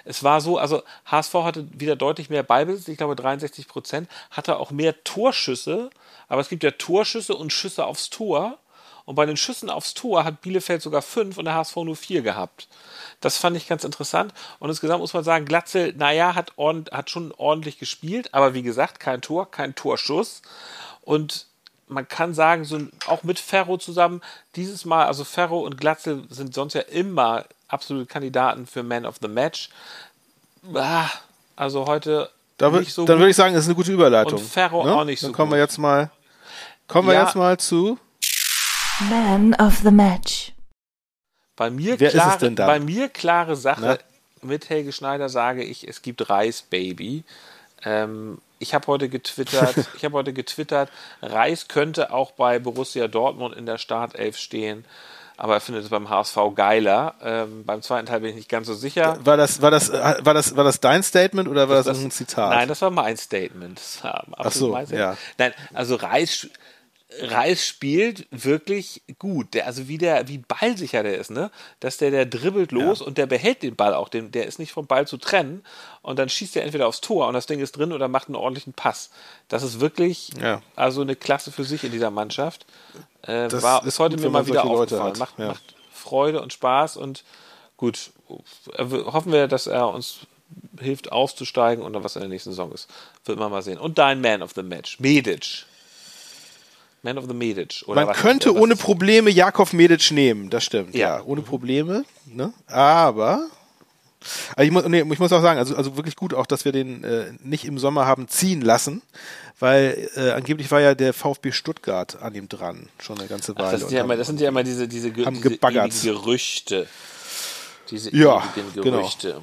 [0.04, 4.56] es war so, also HSV hatte wieder deutlich mehr Ballbesitz, ich glaube 63 Prozent, hatte
[4.56, 5.90] auch mehr Torschüsse,
[6.28, 8.58] aber es gibt ja Torschüsse und Schüsse aufs Tor.
[9.04, 12.20] Und bei den Schüssen aufs Tor hat Bielefeld sogar fünf und der HSV nur vier
[12.20, 12.68] gehabt.
[13.22, 14.34] Das fand ich ganz interessant.
[14.58, 18.62] Und insgesamt muss man sagen, Glatzel, naja, hat, ordent, hat schon ordentlich gespielt, aber wie
[18.62, 20.42] gesagt, kein Tor, kein Torschuss.
[21.00, 21.46] Und
[21.86, 24.20] man kann sagen, so auch mit Ferro zusammen,
[24.56, 29.16] dieses Mal, also Ferro und Glatzel sind sonst ja immer absolute Kandidaten für Man of
[29.22, 29.70] the Match.
[30.74, 31.08] Ah,
[31.56, 34.38] Also heute Da nicht so dann würde ich sagen, ist eine gute Überleitung.
[34.38, 35.68] Und Ferro auch nicht so Dann kommen wir gut.
[35.68, 36.10] jetzt mal,
[36.88, 37.24] kommen wir Ja.
[37.24, 37.98] jetzt mal zu.
[39.08, 40.52] Man of the Match.
[41.56, 42.66] Bei mir, Wer ist es klare, denn dann?
[42.66, 43.80] bei mir klare Sache.
[43.80, 43.98] Na?
[44.42, 47.24] Mit Helge Schneider sage ich, es gibt Reis, Baby.
[47.84, 50.90] Ähm, ich habe heute getwittert, ich habe heute getwittert,
[51.22, 54.84] Reis könnte auch bei Borussia Dortmund in der Startelf stehen,
[55.36, 57.14] aber er findet es beim HSV geiler.
[57.22, 59.18] Ähm, beim zweiten Teil bin ich nicht ganz so sicher.
[59.24, 61.98] War das, war das, äh, war das, war das dein Statement oder war das, Das-
[61.98, 62.50] ein Zitat?
[62.50, 63.78] Nein, das war mein Statement.
[63.78, 65.16] Das war absolut so, mein Statement.
[65.16, 65.16] ja.
[65.38, 66.48] Nein, also Reis,
[67.20, 69.54] Reis spielt wirklich gut.
[69.54, 71.50] Der, also wie der, wie ballsicher der ist, ne?
[71.80, 74.10] Dass der, der dribbelt los und der behält den Ball auch.
[74.10, 75.64] Den, der ist nicht vom Ball zu trennen.
[76.02, 78.36] Und dann schießt er entweder aufs Tor und das Ding ist drin oder macht einen
[78.36, 79.10] ordentlichen Pass.
[79.48, 80.60] Das ist wirklich Ja.
[80.76, 82.66] also eine Klasse für sich in dieser Mannschaft.
[83.22, 85.16] Äh, Das war ist heute gut, mir mal wieder aufgefallen.
[85.18, 85.48] Macht, Ja.
[85.48, 87.24] macht Freude und Spaß und
[87.78, 88.10] gut.
[88.74, 90.18] äh, Hoffen wir, dass er uns
[90.78, 92.88] hilft auszusteigen und dann was in der nächsten Saison ist.
[93.24, 93.78] Wird man mal sehen.
[93.78, 95.64] Und dein Man of the Match, Medic.
[97.02, 97.82] Man of the Medic.
[97.86, 100.94] Oder Man könnte ohne Probleme Jakov Medic nehmen, das stimmt.
[100.94, 101.18] Ja.
[101.18, 102.04] Ja, ohne Probleme.
[102.26, 102.52] Ne?
[102.66, 103.48] Aber
[104.56, 106.72] Also ich, muss, nee, ich muss auch sagen, also, also wirklich gut auch, dass wir
[106.72, 109.02] den äh, nicht im Sommer haben ziehen lassen,
[109.60, 113.66] weil äh, angeblich war ja der VfB Stuttgart an ihm dran, schon eine ganze Weile.
[113.66, 115.92] Ach, das, sind ja immer, das sind ja immer diese, diese, haben diese gebaggert.
[116.02, 116.88] Gerüchte.
[117.90, 118.42] Diese Ja,
[118.74, 119.40] Gerüchte.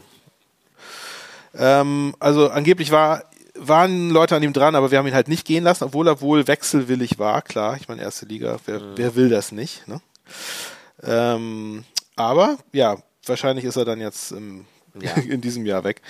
[1.57, 3.23] Ähm, also angeblich war,
[3.57, 6.21] waren Leute an ihm dran, aber wir haben ihn halt nicht gehen lassen, obwohl er
[6.21, 7.41] wohl wechselwillig war.
[7.41, 8.93] Klar, ich meine, erste Liga, wer, Mhm.
[8.97, 9.87] wer will das nicht?
[9.87, 10.01] Ne?
[11.03, 11.83] Ähm,
[12.15, 14.65] aber ja, wahrscheinlich ist er dann jetzt im,
[15.29, 16.01] in diesem Jahr weg.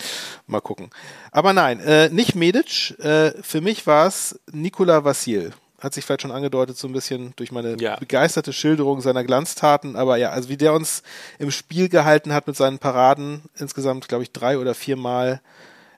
[0.47, 0.89] Mal gucken.
[1.31, 2.97] Aber nein, äh, nicht Medic.
[2.99, 5.53] Äh, für mich war es Nikola Vassil.
[5.79, 7.97] Hat sich vielleicht schon angedeutet, so ein bisschen durch meine Ja.
[7.97, 9.95] begeisterte Schilderung seiner Glanztaten.
[9.95, 11.03] Aber ja, also wie der uns
[11.37, 15.41] im Spiel gehalten hat mit seinen Paraden, insgesamt, glaube ich, drei oder viermal,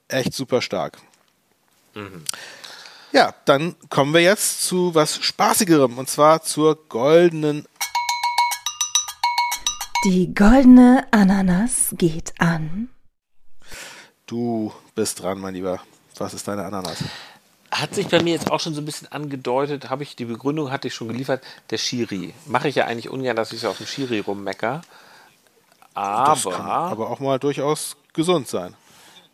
[0.08, 0.98] echt super stark.
[3.12, 7.66] Ja, dann kommen wir jetzt zu was Spaßigerem und zwar zur goldenen.
[10.06, 12.90] Die goldene Ananas geht an.
[14.26, 15.82] Du bist dran, mein Lieber.
[16.18, 17.04] Was ist deine Ananas?
[17.72, 20.72] Hat sich bei mir jetzt auch schon so ein bisschen angedeutet, habe ich die Begründung
[20.72, 22.34] hatte ich schon geliefert, der Schiri.
[22.46, 24.82] Mache ich ja eigentlich ungern, dass ich so auf dem Schiri rummecker.
[25.94, 28.76] Das kann Aber aber auch mal durchaus gesund sein.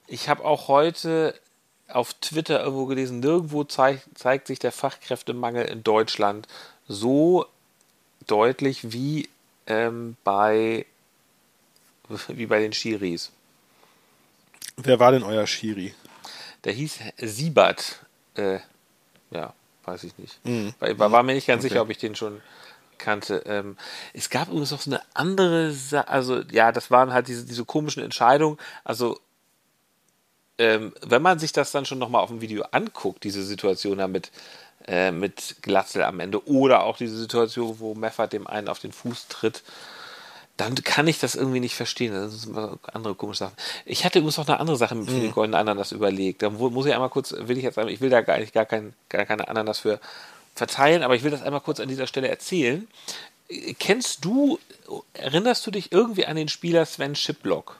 [0.08, 1.36] ich habe auch heute
[1.96, 6.48] auf Twitter irgendwo gelesen, nirgendwo zeig, zeigt sich der Fachkräftemangel in Deutschland
[6.88, 7.46] so
[8.28, 9.30] deutlich wie
[9.68, 10.86] ähm, bei
[12.28, 13.32] wie bei den Schiris.
[14.78, 15.94] Wer war denn euer Schiri?
[16.64, 18.00] Der hieß Siebert.
[18.36, 18.60] Äh,
[19.32, 19.54] ja,
[19.84, 20.40] weiß ich nicht.
[20.80, 21.70] War, war, war mir nicht ganz Okay.
[21.70, 22.42] sicher, ob ich den schon
[22.98, 23.44] kannte.
[23.46, 23.78] Ähm,
[24.14, 27.66] es gab übrigens noch so eine andere Sache, also ja, das waren halt diese, diese
[27.66, 28.58] komischen Entscheidungen.
[28.84, 29.20] Also
[30.64, 34.08] ähm, wenn man sich das dann schon nochmal auf dem Video anguckt, diese Situation da
[34.08, 34.32] mit,
[34.88, 38.94] äh, mit Glatzel am Ende oder auch diese Situation, wo Meffert dem einen auf den
[38.94, 39.62] Fuß tritt,
[40.56, 42.14] dann kann ich das irgendwie nicht verstehen.
[42.14, 42.58] Das sind
[42.94, 43.58] andere komische Sachen.
[43.86, 46.44] Ich hatte übrigens noch eine andere Sache für den goldenen Ananas überlegt.
[46.44, 48.66] Da muss ich einmal kurz, will ich jetzt einmal, ich will da gar nicht gar,
[48.66, 50.00] kein, gar keine Ananas für
[50.56, 52.88] verteilen, aber ich will das einmal kurz an dieser Stelle erzählen.
[53.50, 54.60] Äh, Kennst du,
[55.14, 57.80] erinnerst du dich irgendwie an den Spieler Sven Schiplock?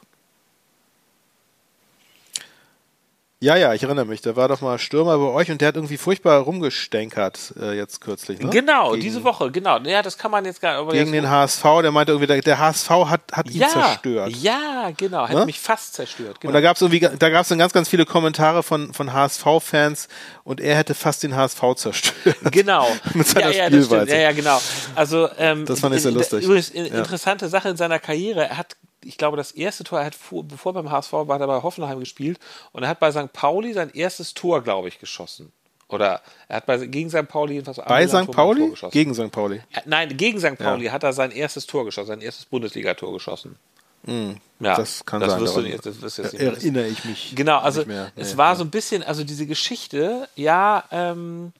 [3.44, 4.22] Ja, ja, ich erinnere mich.
[4.22, 8.00] Der war doch mal Stürmer bei euch und der hat irgendwie furchtbar rumgestänkert äh, jetzt
[8.00, 8.40] kürzlich.
[8.40, 8.50] Ne?
[8.50, 9.80] Genau, gegen, diese Woche, genau.
[9.80, 11.62] Ja, das kann man jetzt gar aber Gegen den HSV.
[11.82, 14.32] Der meinte irgendwie, der, der HSV hat, hat ihn ja, zerstört.
[14.38, 15.46] Ja, genau, hat Ne?
[15.46, 16.40] mich fast zerstört.
[16.40, 16.52] Genau.
[16.52, 19.12] Und da gab es irgendwie, da gab es dann ganz, ganz viele Kommentare von, von
[19.12, 20.08] HSV-Fans
[20.46, 22.38] und er hätte fast den HSV zerstört.
[22.52, 22.88] Genau.
[23.14, 24.12] Mit seiner ja, ja, Spielweise.
[24.12, 24.58] Ja, ja, genau.
[24.96, 26.46] Also, ähm, Das fand ich sehr lustig.
[26.46, 26.86] Übrigens, Ja.
[26.86, 28.48] interessante Sache in seiner Karriere.
[28.48, 31.42] Er hat, ich glaube, das erste Tor, er hat vor, bevor beim HSV war, hat
[31.42, 32.40] er bei Hoffenheim gespielt
[32.72, 33.32] und er hat bei St.
[33.34, 35.52] Pauli sein erstes Tor, glaube ich, geschossen.
[35.90, 37.28] Oder er hat bei, gegen St.
[37.28, 38.32] Pauli jedenfalls Bei St.
[38.32, 38.70] Pauli?
[38.72, 38.92] geschossen.
[38.94, 39.32] Gegen St.
[39.32, 39.62] Pauli.
[39.86, 40.58] Nein, gegen St.
[40.58, 43.58] Pauli hat er sein erstes Tor geschossen, sein erstes Bundesligator geschossen.
[44.06, 45.42] Ja, Hm, Das kann das sein.
[45.42, 47.34] Wirst du nicht, das wirst du jetzt nicht erinnere ich mich.
[47.36, 48.12] Genau, also mehr.
[48.16, 48.56] es Nee, war ja.
[48.56, 51.54] so ein bisschen, also diese Geschichte, ja, ähm,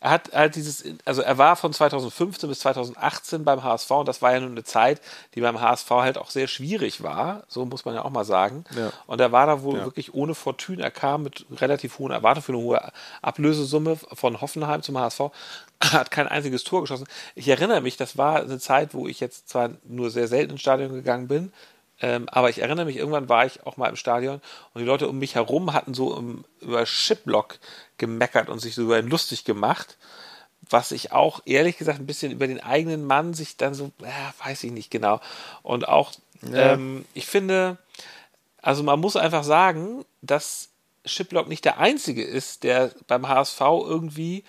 [0.00, 4.22] er hat halt dieses, also er war von 2015 bis 2018 beim HSV und das
[4.22, 5.00] war ja nun eine Zeit,
[5.34, 8.64] die beim HSV halt auch sehr schwierig war, so muss man ja auch mal sagen.
[8.76, 8.92] Ja.
[9.06, 9.84] Und er war da wohl Ja.
[9.84, 14.82] wirklich ohne Fortune, er kam mit relativ hohen Erwartungen für eine hohe Ablösesumme von Hoffenheim
[14.82, 15.20] zum HSV,
[15.82, 17.06] hat kein einziges Tor geschossen.
[17.34, 20.60] Ich erinnere mich, das war eine Zeit, wo ich jetzt zwar nur sehr selten ins
[20.60, 21.52] Stadion gegangen bin,
[22.00, 24.40] ähm, aber ich erinnere mich, irgendwann war ich auch mal im Stadion
[24.72, 27.58] und die Leute um mich herum hatten so im, über Shiplock
[27.96, 29.96] gemeckert und sich so über ihn lustig gemacht.
[30.70, 34.34] Was ich auch ehrlich gesagt ein bisschen über den eigenen Mann sich dann so, ja,
[34.44, 35.20] weiß ich nicht genau.
[35.62, 36.74] Und auch, Ja.
[36.74, 37.78] ähm, ich finde,
[38.60, 40.68] also man muss einfach sagen, dass
[41.04, 44.44] Shiplock nicht der einzige ist, der beim HSV irgendwie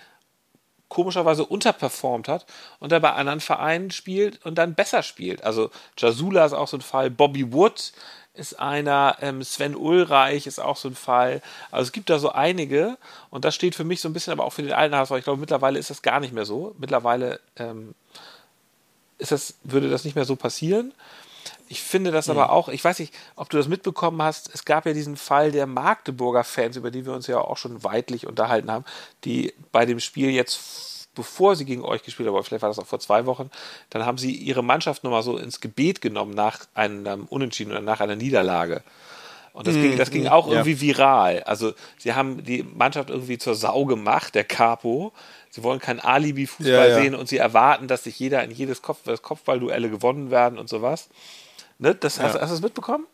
[0.89, 2.45] komischerweise unterperformt hat
[2.80, 5.43] und er bei anderen Vereinen spielt und dann besser spielt.
[5.43, 7.93] Also Jasula ist auch so ein Fall, Bobby Wood
[8.34, 11.41] ist einer, ähm, Sven Ulreich ist auch so ein Fall.
[11.71, 12.97] Also es gibt da so einige
[13.30, 15.12] und das steht für mich so ein bisschen aber auch für den alten HSV.
[15.17, 16.75] Ich glaube, mittlerweile ist das gar nicht mehr so.
[16.78, 17.93] Mittlerweile ähm,
[19.17, 20.93] ist das, würde das nicht mehr so passieren.
[21.71, 24.88] Ich finde das aber auch, ich weiß nicht, ob du das mitbekommen hast, es gab
[24.88, 28.71] ja diesen Fall der Magdeburger Fans, über die wir uns ja auch schon weitlich unterhalten
[28.71, 28.86] haben,
[29.23, 32.88] die bei dem Spiel jetzt, bevor sie gegen euch gespielt haben, vielleicht war das auch
[32.88, 33.51] vor zwei Wochen,
[33.91, 38.01] dann haben sie ihre Mannschaft nochmal so ins Gebet genommen nach einem Unentschieden oder nach
[38.01, 38.82] einer Niederlage.
[39.53, 40.53] Und das, ging, das ging auch ja.
[40.53, 41.43] irgendwie viral.
[41.43, 45.12] Also sie haben die Mannschaft irgendwie zur Sau gemacht, der Capo.
[45.51, 46.95] Sie wollen kein Alibi-Fußball Ja, ja.
[46.95, 51.10] sehen und sie erwarten, dass sich jeder in jedes Kopf, Kopfballduelle gewonnen werden und sowas.
[51.80, 51.96] Ne?
[51.96, 52.42] Das, hast, Ja.
[52.42, 53.06] hast du das mitbekommen?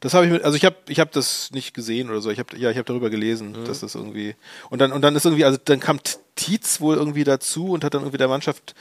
[0.00, 2.30] Das habe ich mit, also ich habe ich habe das nicht gesehen oder so.
[2.30, 3.64] Ich habe ja, ich habe darüber gelesen, Mhm.
[3.64, 4.34] dass das irgendwie
[4.70, 5.98] und dann und dann ist irgendwie also dann kam
[6.36, 8.74] Tietz wohl irgendwie dazu und hat dann irgendwie der Mannschaft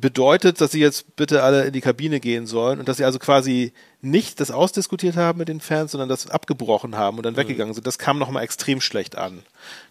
[0.00, 3.18] bedeutet, dass sie jetzt bitte alle in die Kabine gehen sollen und dass sie also
[3.18, 7.38] quasi nicht das ausdiskutiert haben mit den Fans, sondern das abgebrochen haben und dann mhm.
[7.38, 7.86] weggegangen sind.
[7.86, 9.42] Das kam nochmal extrem schlecht an.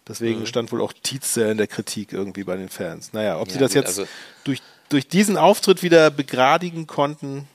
[0.06, 0.46] Deswegen mhm.
[0.46, 3.12] stand wohl auch Tietze in der Kritik irgendwie bei den Fans.
[3.12, 4.06] Naja, ob ja, sie das jetzt also
[4.44, 7.46] durch, durch diesen Auftritt wieder begradigen konnten,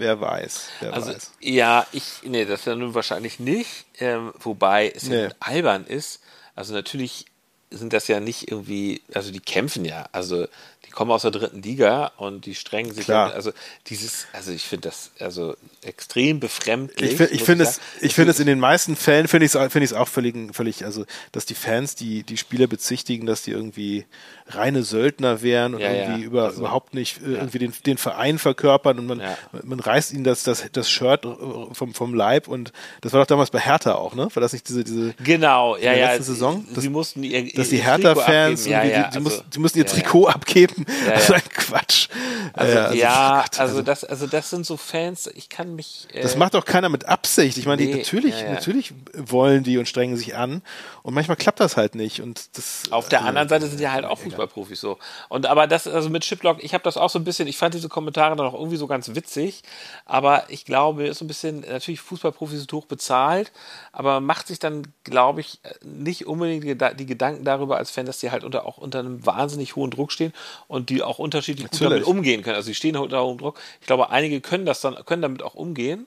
[0.00, 0.68] wer weiß.
[0.80, 1.32] Wer also, weiß.
[1.40, 5.24] ja, ich, nee, das ja nun wahrscheinlich nicht, ähm, wobei es nee.
[5.24, 6.20] ja albern ist.
[6.54, 7.26] Also natürlich
[7.70, 10.46] sind das ja nicht irgendwie, also die kämpfen ja, also
[10.86, 13.32] die kommen aus der dritten Liga und die strengen sich, Klar.
[13.32, 13.52] also
[13.86, 17.12] dieses, also ich finde das also extrem befremdlich.
[17.12, 19.84] Ich, ich finde es, ich finde es in den meisten Fällen finde ich es, finde
[19.84, 23.50] ich es auch völlig, völlig, also dass die Fans die die Spieler bezichtigen, dass die
[23.50, 24.06] irgendwie
[24.54, 26.26] reine Söldner wären und ja, irgendwie ja.
[26.26, 29.22] Über, also, überhaupt nicht äh, irgendwie den, den Verein verkörpern und man,
[29.62, 31.26] man reißt ihnen das, das, das Shirt
[31.72, 34.28] vom, vom Leib und das war doch damals bei Hertha auch, ne?
[34.32, 36.66] War das nicht diese, diese genau, ja, ja, letzte Saison?
[36.74, 39.86] Das, sie mussten ihr, dass die Hertha-Fans, ja, ja, die, die, also, die, mussten ihr
[39.86, 40.69] Trikot abgeben.
[41.06, 42.08] Ja, also ein Quatsch.
[42.52, 46.08] Also, also ja, Gott, also, das, also das sind so Fans, ich kann mich.
[46.12, 47.58] Äh, das macht doch keiner mit Absicht.
[47.58, 50.62] Ich meine, nee, natürlich, natürlich wollen die und strengen sich an
[51.02, 52.20] und manchmal klappt das halt nicht.
[52.20, 54.98] Und das, Auf der also, anderen Seite sind ja halt auch Fußballprofis so.
[55.28, 57.74] Und aber das, also mit Chiplock, ich habe das auch so ein bisschen, ich fand
[57.74, 59.62] diese Kommentare dann auch irgendwie so ganz witzig,
[60.04, 63.52] aber ich glaube, ist so ein bisschen, natürlich Fußballprofis sind hoch bezahlt,
[63.92, 66.64] aber macht sich dann, glaube ich, nicht unbedingt
[66.98, 70.12] die Gedanken darüber als Fan, dass die halt unter, auch unter einem wahnsinnig hohen Druck
[70.12, 70.32] stehen
[70.70, 71.80] und die auch unterschiedlich natürlich.
[71.80, 72.54] gut damit umgehen können.
[72.54, 73.58] Also die stehen unter hohem Druck.
[73.80, 76.06] Ich glaube, einige können das dann, können damit auch umgehen.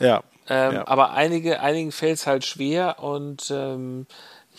[0.00, 0.24] Ja.
[0.48, 0.88] Ähm, ja.
[0.88, 4.06] Aber einige, einigen fällt es halt schwer und ähm,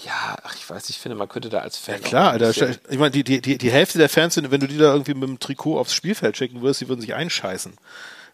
[0.06, 2.02] ja, ach, ich weiß, ich finde, man könnte da als Fan.
[2.02, 2.70] Ja, klar, Alter.
[2.90, 5.40] Ich meine, die, die, die Hälfte der Fans, wenn du die da irgendwie mit dem
[5.40, 7.74] Trikot aufs Spielfeld schicken würdest, die würden sich einscheißen.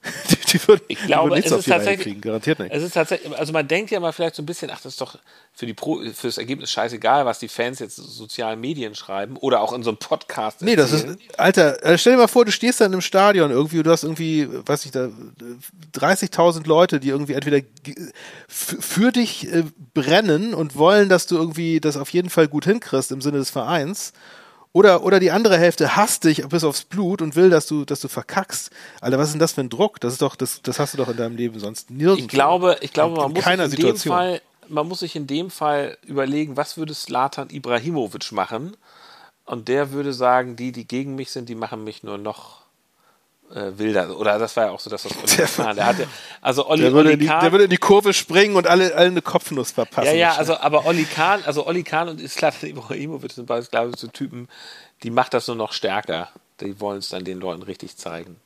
[0.29, 2.73] Die, die würden, ich glaube, die würden es ist tatsächlich, kriegen, garantiert nicht.
[2.73, 5.01] Es ist tatsächlich, also man denkt ja mal vielleicht so ein bisschen, ach, das ist
[5.01, 5.17] doch
[5.53, 9.73] für die Pro, fürs Ergebnis scheißegal, was die Fans jetzt sozialen Medien schreiben oder auch
[9.73, 10.61] in so einem Podcast.
[10.61, 13.83] Nee, das ist, Alter, äh, stell dir mal vor, du stehst dann im Stadion irgendwie,
[13.83, 15.09] du hast irgendwie, weiß ich da,
[15.95, 17.61] 30.000 Leute, die irgendwie entweder
[18.47, 23.11] für dich äh, brennen und wollen, dass du irgendwie das auf jeden Fall gut hinkriegst
[23.11, 24.13] im Sinne des Vereins
[24.77, 27.99] oder, oder die andere Hälfte hasst dich bis aufs Blut und will, dass du, dass
[27.99, 28.69] du verkackst.
[29.01, 29.99] Alter, was ist denn das für ein Druck?
[30.01, 32.21] Das ist doch, das, das hast du doch in deinem Leben sonst nirgendwo.
[32.21, 33.95] Ich glaube, ich glaube, man muss sich in Situation.
[33.95, 38.77] dem Fall, man muss sich in dem Fall überlegen, was würde Slatan Ibrahimovic machen?
[39.45, 42.66] Und der würde sagen, die, die gegen mich sind, die machen mich nur noch
[43.53, 44.17] äh, wilder.
[44.17, 46.07] Oder das war ja auch so, dass das Olli der, Kahn, der hatte,
[46.41, 48.95] also Olli, der würde, Olli Kahn, die, der würde in die Kurve springen und alle,
[48.95, 50.07] alle eine Kopfnuss verpassen.
[50.07, 53.91] Ja, ja, also, aber Olli Kahn, also Olli Kahn und Islatan Ibrahimovic sind beides, glaube
[53.93, 54.47] ich, so Typen,
[55.03, 56.29] die macht das nur noch stärker.
[56.59, 58.37] Die wollen es dann den Leuten richtig zeigen.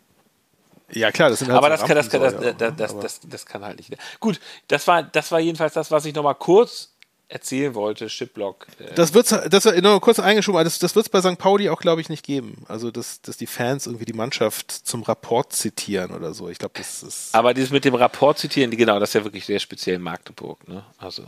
[0.91, 3.19] Ja, klar, das sind halt Aber so das, kann, das, kann, das, das, das, das,
[3.23, 3.95] das, kann halt nicht.
[4.19, 6.91] Gut, das war, das war jedenfalls das, was ich nochmal kurz
[7.31, 8.67] erzählen wollte, Shipblock.
[8.79, 11.37] Äh das wird's, das nur kurz eingeschoben, das, das wird es bei St.
[11.37, 12.65] Pauli auch, glaube ich, nicht geben.
[12.67, 16.49] Also, dass, dass die Fans irgendwie die Mannschaft zum Rapport zitieren oder so.
[16.49, 17.33] Ich glaube, das ist.
[17.33, 20.67] Aber dieses mit dem Rapport zitieren, genau, das ist ja wirklich sehr speziell in Magdeburg,
[20.67, 20.83] ne?
[20.97, 21.23] Also.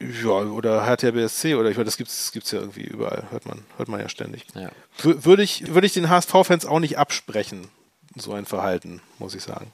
[0.00, 3.64] Ja, oder HTR BSC oder ich meine, das gibt's, gibt's ja irgendwie überall, hört man,
[3.76, 4.46] hört man ja ständig.
[4.54, 4.70] Ja.
[5.02, 7.68] Würde ich, würde ich den HSV-Fans auch nicht absprechen,
[8.16, 9.72] so ein Verhalten, muss ich sagen.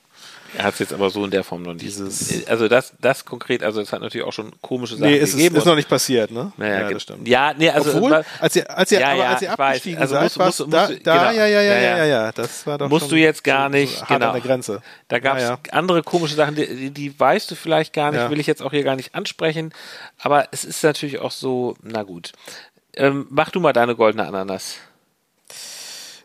[0.56, 1.84] Er hat es jetzt aber so in der Form noch nicht.
[1.84, 5.32] Dieses also das, das konkret, also es hat natürlich auch schon komische Sachen nee, ist,
[5.32, 5.54] gegeben.
[5.54, 6.52] Nee, ist noch nicht passiert, ne?
[6.56, 7.28] Naja, ja, das stimmt.
[7.28, 10.22] Ja, nee, also Obwohl, als ihr, als ihr, ja, aber als ihr abgestiegen also seid,
[10.22, 11.06] musst, musst, da, da genau.
[11.06, 14.04] ja, ja, ja, ja, ja, ja, das war doch Musst du jetzt gar nicht, so
[14.06, 14.28] genau.
[14.28, 14.82] an der Grenze.
[15.08, 18.40] Da gab es ja, andere komische Sachen, die, die weißt du vielleicht gar nicht, will
[18.40, 19.72] ich jetzt auch hier gar nicht ansprechen,
[20.18, 22.32] aber es ist natürlich auch so, na gut.
[22.94, 24.76] Ähm, mach du mal deine goldene Ananas.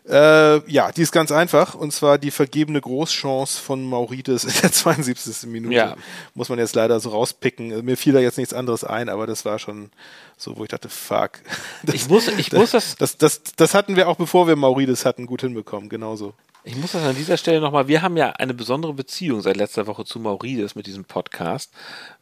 [0.08, 1.74] Äh, ja, die ist ganz einfach.
[1.74, 5.48] Und zwar die vergebene Großchance von Maurides in der 72.
[5.48, 5.74] Minute.
[5.74, 5.96] Ja.
[6.34, 7.84] Muss man jetzt leider so rauspicken.
[7.84, 9.90] Mir fiel da jetzt nichts anderes ein, aber das war schon
[10.36, 11.32] so, wo ich dachte, fuck.
[11.84, 14.56] Das, ich muss, ich das, muss das, das, das, das hatten wir auch bevor wir
[14.56, 16.34] Maurides hatten, gut hinbekommen, genauso.
[16.64, 19.88] Ich muss das an dieser Stelle nochmal, wir haben ja eine besondere Beziehung seit letzter
[19.88, 21.72] Woche zu Maurides mit diesem Podcast,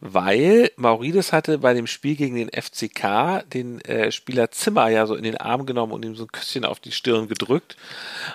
[0.00, 5.14] weil Maurides hatte bei dem Spiel gegen den FCK den äh, Spieler Zimmer ja so
[5.14, 7.76] in den Arm genommen und ihm so ein Küsschen auf die Stirn gedrückt.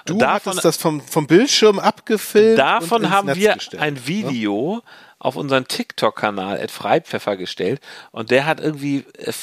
[0.05, 2.59] Du davon, hattest das vom, vom Bildschirm abgefilmt.
[2.59, 4.07] Davon haben Netz wir gestellt, ein ne?
[4.07, 4.81] Video ne?
[5.17, 9.33] auf unseren TikTok-Kanal at Freipfeffer gestellt und der hat irgendwie äh,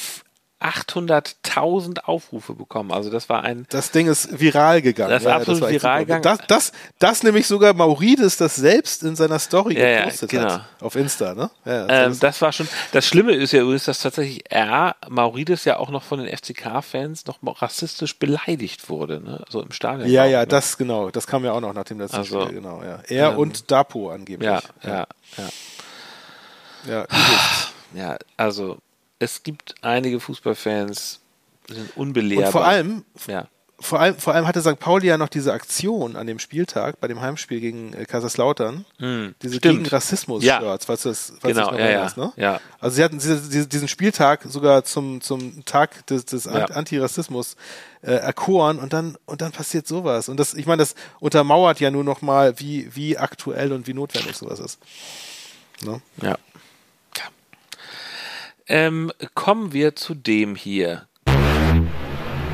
[0.62, 2.92] 800.000 Aufrufe bekommen.
[2.92, 3.66] Also das war ein.
[3.70, 5.10] Das Ding ist viral gegangen.
[5.10, 6.22] Das ist ja, absolut das viral gegangen.
[6.22, 10.54] Das, das, das nämlich sogar Maurides das selbst in seiner Story ja, gepostet ja, genau.
[10.54, 10.64] hat.
[10.80, 11.50] Auf Insta, ne?
[11.64, 12.68] Ja, ähm, das war schon.
[12.92, 17.26] Das Schlimme ist ja übrigens, dass tatsächlich er, Maurides ja auch noch von den FCK-Fans
[17.26, 19.44] noch rassistisch beleidigt wurde, ne?
[19.48, 20.08] So im Stadion.
[20.08, 20.46] Ja, ja, ne?
[20.46, 21.10] das genau.
[21.10, 23.00] Das kam ja auch noch nach dem letzten also, Spiel, genau, ja.
[23.08, 24.48] Er ähm, und Dapo angeblich.
[24.48, 25.06] Ja, ja.
[25.38, 25.48] Ja,
[26.88, 27.06] ja,
[27.94, 28.78] ja also
[29.22, 31.20] es gibt einige Fußballfans,
[31.68, 32.46] die sind unbelehrbar.
[32.46, 33.46] Und vor allem, ja.
[33.78, 34.78] vor allem, vor allem hatte St.
[34.80, 39.34] Pauli ja noch diese Aktion an dem Spieltag, bei dem Heimspiel gegen äh, Kaiserslautern, Hm,
[39.40, 39.78] diese stimmt.
[39.84, 40.86] gegen Rassismus-Shirts, Ja.
[40.86, 42.32] falls du das, falls Genau, das noch ja, ja, ne?
[42.36, 42.60] ja.
[42.80, 46.64] Also sie hatten diese, diese, diesen Spieltag sogar zum, zum Tag des, des Ja.
[46.66, 47.56] Antirassismus
[48.02, 50.28] äh, erkoren und dann, und dann passiert sowas.
[50.28, 53.94] Und das, ich meine, das untermauert ja nur noch mal, wie, wie aktuell und wie
[53.94, 54.80] notwendig sowas ist.
[55.84, 56.00] Ne?
[56.20, 56.36] Ja.
[58.74, 61.06] Ähm, kommen wir zu dem hier.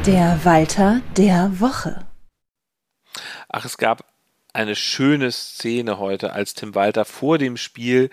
[0.05, 2.09] Der Walter der Woche.
[3.49, 4.05] Ach, es gab
[4.53, 8.11] eine schöne Szene heute, als Tim Walter vor dem Spiel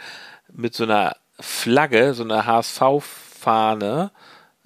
[0.54, 4.12] mit so einer Flagge, so einer HSV-Fahne,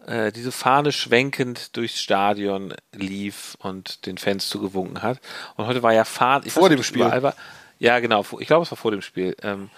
[0.05, 5.21] äh, diese Fahne schwenkend durchs Stadion lief und den Fans zugewunken hat.
[5.55, 6.49] Und heute war ja Fahne.
[6.49, 7.05] Vor weiß dem Spiel.
[7.05, 7.35] War,
[7.77, 8.25] ja, genau.
[8.39, 9.37] Ich glaube, es war vor dem Spiel.
[9.41, 9.69] Ähm,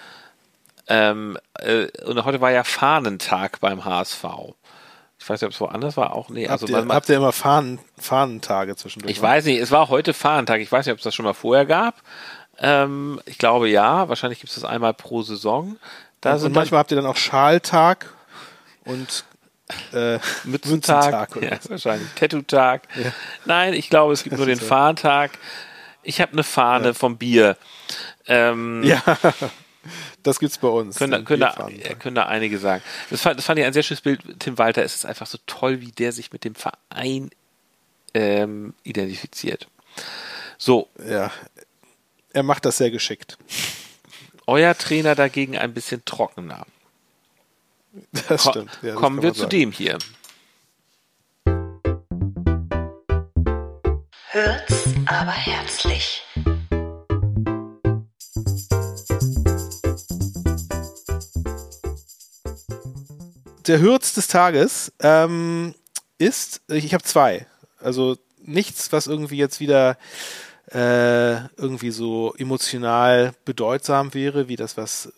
[0.94, 4.26] ähm, äh, und heute war ja Fahnentag beim HSV.
[5.20, 6.48] Ich weiß nicht, ob es woanders war, auch nee.
[6.48, 9.12] Also habt, man- ihr, habt ihr immer Fahnen, Fahnentage zwischendurch?
[9.16, 10.60] ich weiß nicht, es war heute Fahrentag.
[10.62, 12.02] Ich weiß nicht, ob es das schon mal vorher gab.
[12.60, 14.10] Ähm, ich glaube ja.
[14.10, 15.78] Wahrscheinlich gibt es das einmal pro Saison.
[16.22, 18.14] Da und sind manchmal habt ihr dann auch Schaltag
[18.84, 19.24] und
[19.92, 21.36] äh, dann Mützentag.
[21.38, 22.08] oder Ja, wahrscheinlich.
[22.16, 22.88] Tattoo-Tag.
[23.46, 24.60] Nein, ich glaube, es gibt nur den.
[24.60, 25.32] Fahrentag.
[26.04, 27.58] Ich habe eine Fahne vom Bier.
[28.28, 29.02] Ähm, Ja,
[30.24, 30.98] das gibt's bei uns.
[30.98, 32.84] Können, da- können, da, können da einige sagen.
[33.10, 34.22] Das fand, das fand ich ein sehr schönes Bild.
[34.40, 37.30] Tim Walter, es ist einfach so toll, wie der sich mit dem Verein
[38.14, 39.68] ähm, identifiziert.
[40.58, 41.32] So, ja.
[42.34, 43.38] Er macht das sehr geschickt.
[44.48, 46.66] euer Trainer dagegen ein bisschen trockener.
[48.28, 48.80] Das Ko- stimmt.
[48.82, 49.50] Ja, das Kommen wir zu sagen.
[49.50, 49.98] dem hier.
[54.30, 56.24] Hört's aber herzlich.
[63.68, 65.76] Der Hürz des Tages ähm,
[66.18, 67.46] ist, ich habe zwei.
[67.80, 69.98] Also nichts, was irgendwie jetzt wieder
[70.74, 75.12] äh, irgendwie so emotional bedeutsam wäre, wie das, was äh,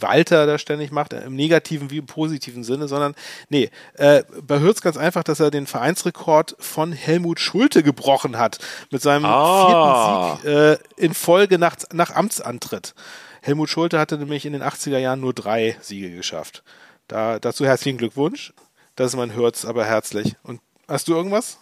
[0.00, 3.14] Walter da ständig macht, äh, im negativen wie im positiven Sinne, sondern
[3.50, 8.58] nee, äh, bei Hürz ganz einfach, dass er den Vereinsrekord von Helmut Schulte gebrochen hat
[8.90, 10.38] mit seinem Ah.
[10.38, 12.94] vierten Sieg äh, in Folge nach, nach Amtsantritt.
[13.42, 16.62] Helmut Schulte hatte nämlich in den 80er Jahren nur drei Siege geschafft.
[17.08, 18.52] Da, dazu herzlichen Glückwunsch.
[18.96, 20.36] Das ist mein Hürz, aber herzlich.
[20.42, 21.58] Und hast du irgendwas?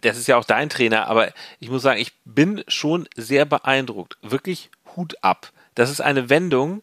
[0.00, 4.16] Das ist ja auch dein Trainer, aber ich muss sagen, ich bin schon sehr beeindruckt.
[4.22, 5.52] Wirklich Hut ab.
[5.74, 6.82] Das ist eine Wendung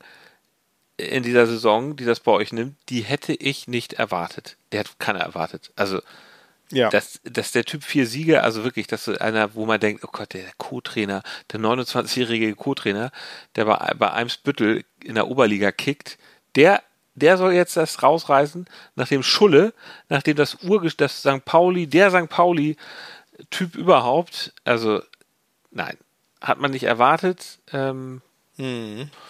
[0.98, 4.58] in dieser Saison, die das bei euch nimmt, die hätte ich nicht erwartet.
[4.74, 5.72] Der hat keiner erwartet.
[5.78, 6.02] Also,
[6.72, 6.90] Ja.
[6.90, 10.10] dass, dass der Typ vier Siege, also wirklich, dass so einer, wo man denkt, oh
[10.12, 13.12] Gott, der Co-Trainer, der 29-jährige Co-Trainer,
[13.56, 16.18] der bei, bei Eimsbüttel in der Oberliga kickt,
[16.56, 16.84] der,
[17.20, 19.74] der soll jetzt das rausreißen, nachdem Schulle,
[20.10, 21.46] nachdem das Ur, das St.
[21.46, 22.30] Pauli, der St.
[22.30, 25.02] Pauli-Typ überhaupt, also,
[25.72, 25.98] nein,
[26.42, 28.22] hat man nicht erwartet, ähm,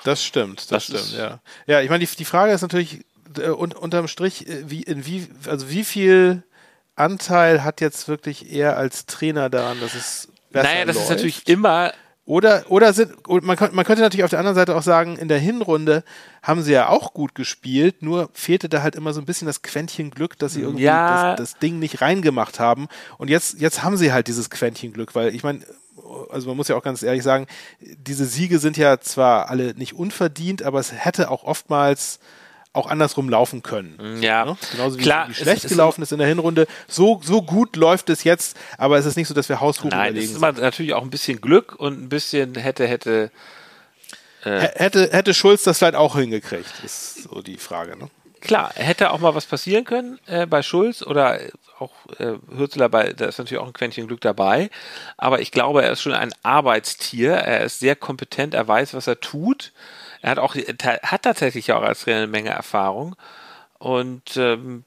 [0.04, 1.40] Das stimmt, das, Das stimmt, ist- ja.
[1.68, 3.06] Ja, ich meine, die, die Frage ist natürlich
[3.38, 6.42] äh, un, unterm Strich, äh, wie, in wie, also wie viel
[6.96, 11.12] Anteil hat jetzt wirklich er als Trainer daran, dass es besser naja, das ist läuft?
[11.12, 11.94] natürlich immer
[12.30, 15.18] Oder, oder sind, und man, könnte, man könnte natürlich auf der anderen Seite auch sagen,
[15.18, 16.04] in der Hinrunde
[16.44, 19.64] haben sie ja auch gut gespielt, nur fehlte da halt immer so ein bisschen das
[19.64, 21.36] Quäntchen Glück, dass sie irgendwie Ja.
[21.36, 22.88] das, das Ding nicht reingemacht haben.
[23.18, 25.62] Und jetzt, jetzt haben sie halt dieses Quäntchen Glück, weil ich meine,
[26.30, 27.48] also man muss ja auch ganz ehrlich sagen,
[27.80, 32.20] diese Siege sind ja zwar alle nicht unverdient, aber es hätte auch oftmals
[32.80, 34.20] auch andersrum laufen können.
[34.22, 34.58] Ja, Ne?
[34.72, 36.66] Genauso wie, klar, wie es schlecht ist- gelaufen ist in der Hinrunde.
[36.88, 39.92] So, so gut läuft es jetzt, aber es ist nicht so, dass wir haushoch Nein,
[39.92, 40.38] es überlegen ist sind.
[40.38, 43.32] immer natürlich auch ein bisschen Glück und ein bisschen hätte, hätte.
[44.44, 47.98] H- Hätte, hätte Schulz das vielleicht auch hingekriegt, ist so die Frage.
[47.98, 48.10] Ne?
[48.40, 51.40] Klar, hätte auch mal was passieren können äh, bei Schulz oder
[51.78, 54.70] auch äh, Hürzler, bei, da ist natürlich auch ein Quäntchen Glück dabei.
[55.18, 57.34] Aber ich glaube, er ist schon ein Arbeitstier.
[57.34, 59.74] Er ist sehr kompetent, er weiß, was er tut.
[60.22, 63.16] Er hat auch hat tatsächlich auch als Trainer eine Menge Erfahrung.
[63.78, 64.84] Und ähm,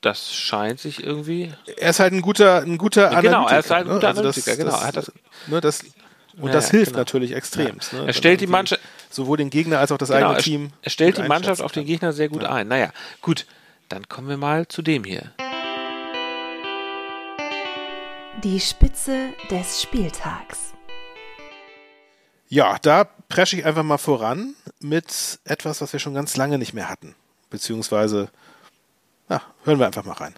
[0.00, 1.52] das scheint sich irgendwie.
[1.76, 3.54] Er ist halt ein guter, ein guter Ja, genau, Analytiker.
[3.54, 3.94] er ist halt ein ne?
[3.94, 4.70] guter Also das- Analytiker, genau.
[4.72, 5.12] Das, Er hat das-
[5.46, 5.82] ne, das,
[6.36, 6.98] und Ja, das ja, hilft genau.
[7.00, 7.92] natürlich extremst.
[7.92, 8.06] Ne?
[8.06, 10.70] Er stellt die Mannschaft- Sowohl den Gegner als auch das Genau, eigene Team.
[10.82, 11.84] er stellt die Mannschaft auf den.
[11.86, 12.66] Gegner sehr gut ein.
[12.68, 13.46] Naja, gut.
[13.88, 15.30] Dann kommen wir mal zu dem hier.
[18.42, 20.72] Die Spitze des Spieltags.
[22.48, 26.74] Ja, da presche ich einfach mal voran mit etwas, was wir schon ganz lange nicht
[26.74, 27.14] mehr hatten.
[27.50, 28.28] Beziehungsweise,
[29.28, 30.34] ja, hören wir einfach mal rein.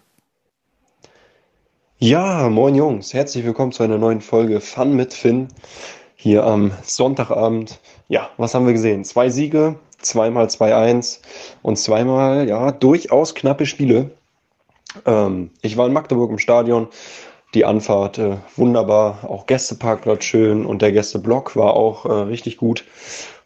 [1.99, 5.49] Ja, moin Jungs, herzlich willkommen zu einer neuen Folge Fun mit Finn
[6.15, 7.79] hier am Sonntagabend.
[8.09, 9.05] Ja, was haben wir gesehen?
[9.05, 11.21] Zwei Siege, zweimal 2-1
[11.63, 14.11] und zweimal, ja, durchaus knappe Spiele.
[15.05, 16.89] Ähm, ich war in Magdeburg im Stadion.
[17.57, 22.85] Die Anfahrt äh, wunderbar, auch Gästeparkplatz schön und der Gästeblock war auch äh, richtig gut.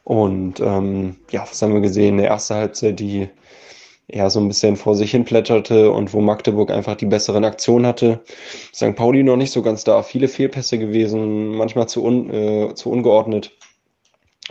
[0.02, 2.18] Und ähm, ja, was haben wir gesehen?
[2.18, 3.28] Eine erste Halbzeit, die
[4.08, 7.86] eher so ein bisschen vor sich hin plätterte und wo Magdeburg einfach die besseren Aktionen
[7.86, 8.20] hatte.
[8.74, 8.96] St.
[8.96, 13.52] Pauli noch nicht so ganz da, viele Fehlpässe gewesen, manchmal zu, un, äh, zu ungeordnet.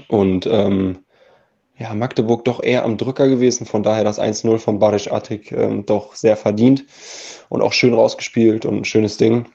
[0.07, 0.99] Und ähm,
[1.79, 5.85] ja, Magdeburg doch eher am Drücker gewesen, von daher das 1-0 von Barisch Attik ähm,
[5.85, 6.85] doch sehr verdient
[7.47, 9.45] und auch schön rausgespielt und ein schönes Ding.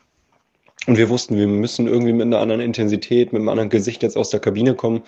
[0.86, 4.16] Und wir wussten, wir müssen irgendwie mit einer anderen Intensität, mit einem anderen Gesicht jetzt
[4.16, 5.02] aus der Kabine kommen.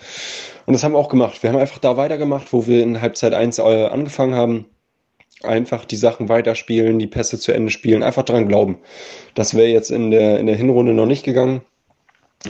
[0.65, 1.43] Und das haben wir auch gemacht.
[1.43, 4.65] Wir haben einfach da weitergemacht, wo wir in Halbzeit 1 äh, angefangen haben.
[5.43, 8.79] Einfach die Sachen weiterspielen, die Pässe zu Ende spielen, einfach dran glauben.
[9.35, 11.61] Das wäre jetzt in der, in der Hinrunde noch nicht gegangen.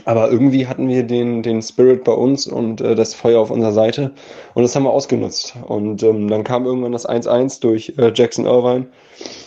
[0.06, 3.72] Aber irgendwie hatten wir den, den Spirit bei uns und äh, das Feuer auf unserer
[3.72, 4.12] Seite.
[4.54, 5.56] Und das haben wir ausgenutzt.
[5.66, 8.88] Und ähm, dann kam irgendwann das 1-1 durch äh, Jackson Irvine.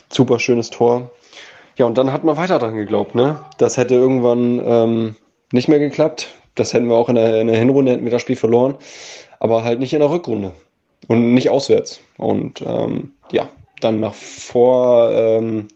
[0.09, 1.11] Super schönes Tor.
[1.77, 3.41] Ja, und dann hat man weiter dran geglaubt, ne?
[3.59, 5.17] Das hätte irgendwann ähm,
[5.53, 6.29] nicht mehr geklappt.
[6.55, 8.75] Das hätten wir auch in der, in der Hinrunde, hätten wir das Spiel verloren.
[9.39, 10.53] Aber halt nicht in der Rückrunde.
[11.07, 12.01] Und nicht auswärts.
[12.19, 13.49] Und ähm, ja,
[13.81, 15.69] dann nach Vorbereitung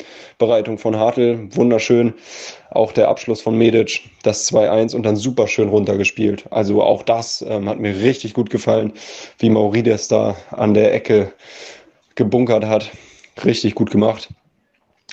[0.74, 2.14] ähm, von Hartl, wunderschön.
[2.70, 6.44] Auch der Abschluss von Medic, das 2-1 und dann super schön runtergespielt.
[6.50, 8.92] Also auch das ähm, hat mir richtig gut gefallen,
[9.38, 11.32] wie Maurides da an der Ecke
[12.14, 12.90] gebunkert hat.
[13.44, 14.28] Richtig gut gemacht.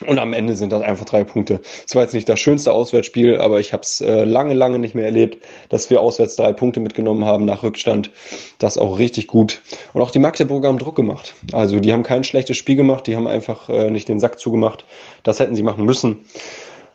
[0.05, 1.61] Und am Ende sind das einfach drei Punkte.
[1.87, 4.95] Es war jetzt nicht das schönste Auswärtsspiel, aber ich habe es äh, lange, lange nicht
[4.95, 8.11] mehr erlebt, dass wir auswärts drei Punkte mitgenommen haben nach Rückstand.
[8.57, 9.61] Das auch richtig gut.
[9.93, 11.35] Und auch die Magdeburger haben Druck gemacht.
[11.53, 14.85] Also die haben kein schlechtes Spiel gemacht, die haben einfach äh, nicht den Sack zugemacht.
[15.23, 16.25] Das hätten sie machen müssen.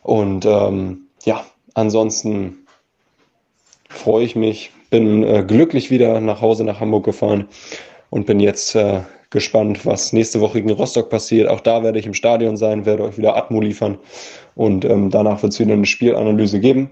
[0.03, 2.67] Und ähm, ja, ansonsten
[3.89, 7.47] freue ich mich, bin äh, glücklich wieder nach Hause nach Hamburg gefahren
[8.09, 11.49] und bin jetzt äh, gespannt, was nächste Woche gegen Rostock passiert.
[11.49, 13.97] Auch da werde ich im Stadion sein, werde euch wieder Atmo liefern
[14.55, 16.89] und ähm, danach wird es wieder eine Spielanalyse geben.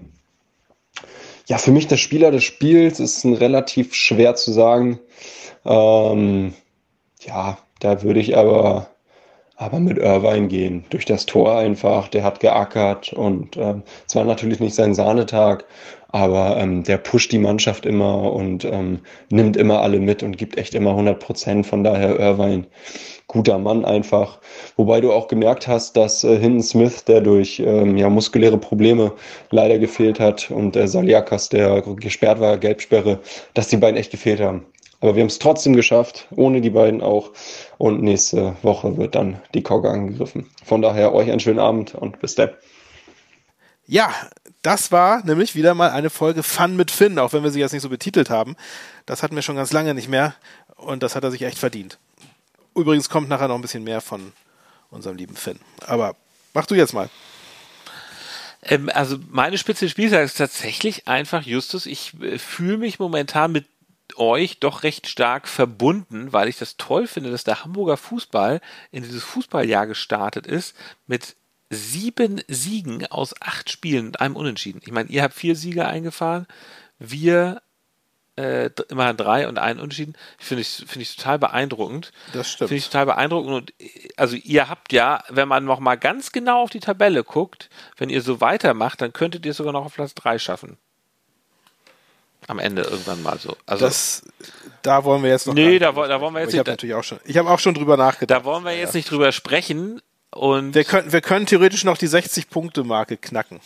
[1.46, 4.98] Ja, für mich der Spieler des Spiels ist ein relativ schwer zu sagen.
[5.64, 6.54] Ähm,
[7.20, 8.88] ja, da würde ich aber,
[9.54, 10.84] aber mit Irvine gehen.
[10.90, 12.08] Durch das Tor einfach.
[12.08, 15.64] Der hat geackert und ähm, es war natürlich nicht sein Sahnetag,
[16.08, 19.00] aber ähm, der pusht die Mannschaft immer und ähm,
[19.30, 21.66] nimmt immer alle mit und gibt echt immer 100 Prozent.
[21.66, 22.66] Von daher Irvine,
[23.26, 24.38] guter Mann einfach.
[24.76, 29.12] Wobei du auch gemerkt hast, dass äh, Hinton Smith, der durch ähm, ja, muskuläre Probleme
[29.50, 33.20] leider gefehlt hat und äh, Saliakas, der gesperrt war, Gelbsperre,
[33.54, 34.66] dass die beiden echt gefehlt haben.
[35.00, 37.32] Aber wir haben es trotzdem geschafft, ohne die beiden auch.
[37.78, 40.46] Und nächste Woche wird dann die Kogge angegriffen.
[40.64, 42.50] Von daher euch einen schönen Abend und bis dann.
[43.86, 44.12] Ja,
[44.62, 47.72] das war nämlich wieder mal eine Folge Fun mit Finn, auch wenn wir sie jetzt
[47.72, 48.56] nicht so betitelt haben.
[49.06, 50.34] Das hatten wir schon ganz lange nicht mehr
[50.74, 51.98] und das hat er sich echt verdient.
[52.74, 54.32] Übrigens kommt nachher noch ein bisschen mehr von
[54.90, 55.60] unserem lieben Finn.
[55.86, 56.16] Aber
[56.52, 57.08] mach du jetzt mal.
[58.62, 61.86] Ähm, also meine Spitze des Spiels ist tatsächlich einfach Justus.
[61.86, 63.66] Ich äh, fühle mich momentan mit
[64.16, 68.60] euch doch recht stark verbunden, weil ich das toll finde, dass der Hamburger Fußball
[68.90, 70.74] in dieses Fußballjahr gestartet ist
[71.06, 71.36] mit
[71.70, 74.80] sieben Siegen aus acht Spielen und einem Unentschieden.
[74.84, 76.46] Ich meine, ihr habt vier Siege eingefahren,
[76.98, 77.60] wir
[78.36, 80.14] äh, immer drei und einen Unentschieden.
[80.38, 82.12] Finde ich, finde ich total beeindruckend.
[82.32, 82.68] Das stimmt.
[82.68, 83.52] Finde ich total beeindruckend.
[83.52, 83.72] Und
[84.16, 88.10] also ihr habt ja, wenn man noch mal ganz genau auf die Tabelle guckt, wenn
[88.10, 90.76] ihr so weitermacht, dann könntet ihr sogar noch auf Platz drei schaffen.
[92.46, 93.56] Am Ende irgendwann mal so.
[93.66, 94.22] Also das,
[94.82, 95.54] da wollen wir jetzt noch.
[95.54, 96.66] Nee, da, da wollen wir jetzt ich nicht.
[96.66, 97.18] natürlich auch schon.
[97.24, 98.40] Ich habe auch schon drüber nachgedacht.
[98.40, 100.00] Da wollen wir jetzt nicht drüber sprechen.
[100.36, 103.58] Und wir können, wir können theoretisch noch die 60-Punkte-Marke knacken.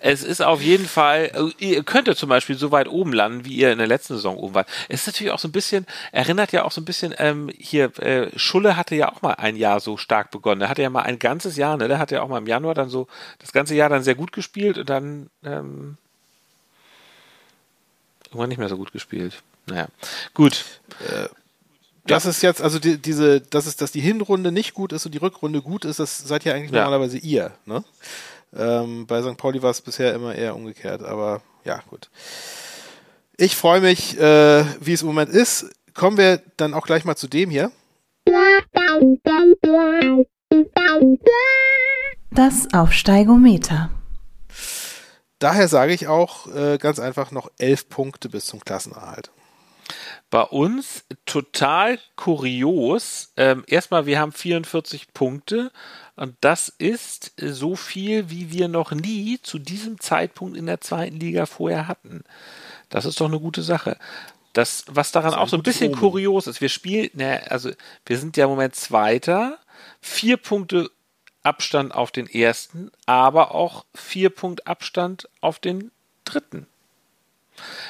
[0.00, 3.54] Es ist auf jeden Fall, äh, ihr könntet zum Beispiel so weit oben landen, wie
[3.54, 4.68] ihr in der letzten Saison oben wart.
[4.88, 7.96] Es ist natürlich auch so ein bisschen, erinnert ja auch so ein bisschen, ähm, hier,
[7.98, 10.62] äh, Schulle hatte ja auch mal ein Jahr so stark begonnen.
[10.62, 11.86] Er hatte ja mal ein ganzes Jahr, ne?
[11.86, 13.08] Der hatte ja auch mal im Januar dann so
[13.38, 15.98] das ganze Jahr dann sehr gut gespielt und dann ähm,
[18.28, 19.42] irgendwann nicht mehr so gut gespielt.
[19.66, 19.88] Naja,
[20.32, 20.64] gut.
[21.00, 21.28] Äh,
[22.06, 22.30] das ja.
[22.30, 25.18] ist jetzt, also die, diese, das ist, dass die Hinrunde nicht gut ist und die
[25.18, 26.84] Rückrunde gut ist, das seid ja eigentlich ja.
[26.84, 27.84] normalerweise ihr, ne?
[28.56, 29.36] Ähm, bei St.
[29.36, 32.08] Pauli war es bisher immer eher umgekehrt, aber ja, gut.
[33.36, 35.66] Ich freue mich, äh, wie es im Moment ist.
[35.94, 37.70] Kommen wir dann auch gleich mal zu dem hier.
[42.30, 43.90] Das Aufsteigometer.
[45.38, 49.30] Daher sage ich auch äh, ganz einfach noch elf Punkte bis zum Klassenerhalt.
[50.30, 53.32] Bei uns total kurios.
[53.36, 55.70] Ähm, erstmal, wir haben 44 Punkte
[56.16, 61.20] und das ist so viel, wie wir noch nie zu diesem Zeitpunkt in der zweiten
[61.20, 62.24] Liga vorher hatten.
[62.88, 63.98] Das ist doch eine gute Sache.
[64.52, 66.00] Das, was daran das auch so ein bisschen Omen.
[66.00, 67.70] kurios ist, wir spielen, ne, also
[68.06, 69.58] wir sind ja im Moment Zweiter,
[70.00, 70.90] vier Punkte
[71.42, 75.92] Abstand auf den ersten, aber auch vier Punkt Abstand auf den
[76.24, 76.66] dritten.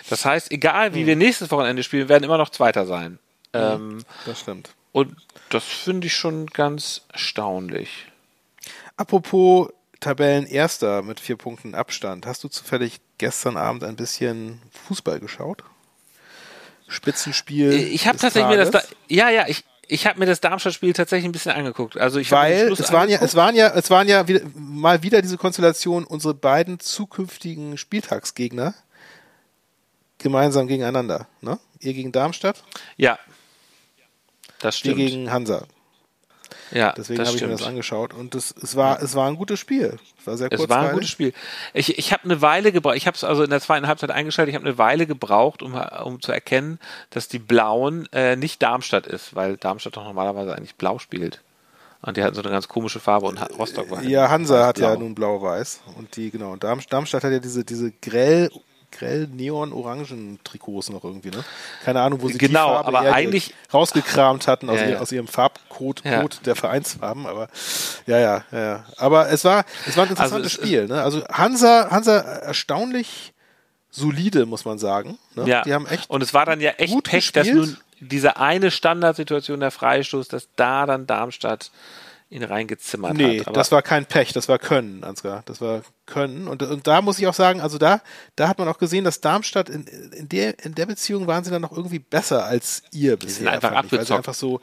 [0.09, 3.19] Das heißt, egal wie wir nächstes Wochenende spielen, werden immer noch Zweiter sein.
[3.53, 4.71] Ähm, Das stimmt.
[4.93, 5.17] und
[5.51, 8.07] das finde ich schon ganz erstaunlich.
[8.97, 9.69] Apropos
[10.01, 12.27] Tabellenerster mit vier Punkten Abstand.
[12.27, 15.63] Hast du zufällig gestern Abend ein bisschen Fußball geschaut?
[16.89, 17.73] Spitzenspiel.
[17.73, 21.29] Ich habe tatsächlich mir das, da, ja, ja, ich, ich habe mir das Darmstadt-Spiel tatsächlich
[21.29, 21.97] ein bisschen angeguckt.
[21.97, 24.09] Also ich hab mir den Weil Schluss es waren ja, es waren ja, es waren
[24.09, 28.75] ja wieder, mal wieder diese Konstellation, unsere beiden zukünftigen Spieltagsgegner
[30.19, 31.27] gemeinsam gegeneinander.
[31.41, 31.59] Ne?
[31.81, 32.63] Ihr gegen Darmstadt,
[32.97, 33.19] ja,
[34.61, 34.97] das wir stimmt.
[34.97, 35.67] gegen Hansa.
[36.71, 38.15] ja, Deswegen das habe ich mir das angeschaut.
[38.15, 39.99] Und es, es, war, es war ein gutes Spiel.
[40.19, 40.71] Es war sehr Es kurzweilig.
[40.83, 41.33] war ein gutes Spiel.
[41.75, 44.51] Ich, ich habe eine Weile gebraucht, ich habe es also in der zweiten Halbzeit eingeschaltet,
[44.53, 46.79] ich habe eine Weile gebraucht, um, um zu erkennen,
[47.11, 51.43] dass die Blauen äh, nicht Darmstadt ist, weil Darmstadt doch normalerweise eigentlich blau spielt.
[52.03, 54.91] Und die hatten so eine ganz komische Farbe und Rostock war Ja, Hansa hat ja
[54.91, 55.03] weiß-blau.
[55.05, 55.81] nun blau-weiß.
[55.97, 56.53] Und die, genau.
[56.53, 58.51] Und Darm, Darmstadt hat ja diese, diese grell,
[58.91, 61.45] grell neon-orangen Trikots noch irgendwie, ne?
[61.85, 65.13] Keine Ahnung, wo sie Genau, die Farbe aber eigentlich- rausgekramt hatten aus, Ja, ihr, aus
[65.13, 66.25] ihrem Farbcode Ja.
[66.45, 67.49] Der Vereinsfarben, aber
[68.07, 68.85] ja, ja, ja.
[68.97, 71.03] Aber es war, es war ein interessantes Also es- Spiel, ne?
[71.03, 73.33] Also Hansa, Hansa erstaunlich
[73.91, 75.19] solide, muss man sagen.
[75.35, 75.47] Ne?
[75.49, 77.67] Ja, Die haben echt und es war dann ja echt gut Pech, dass gespielt.
[77.67, 81.71] nun diese eine Standardsituation der Freistoß, dass da dann Darmstadt
[82.29, 83.49] ihn reingezimmert Nee, hat.
[83.49, 85.43] Aber das war kein Pech, das war Können, Ansgar.
[85.47, 86.49] Das war Können.
[86.49, 88.01] Und, und da muss ich auch sagen, also da,
[88.35, 91.51] da hat man auch gesehen, dass Darmstadt in, in, der, in der Beziehung waren sie
[91.51, 93.39] dann noch irgendwie besser als ihr bisher.
[93.39, 94.19] sind einfach ich, weil sie abgezockt.
[94.19, 94.61] einfach so,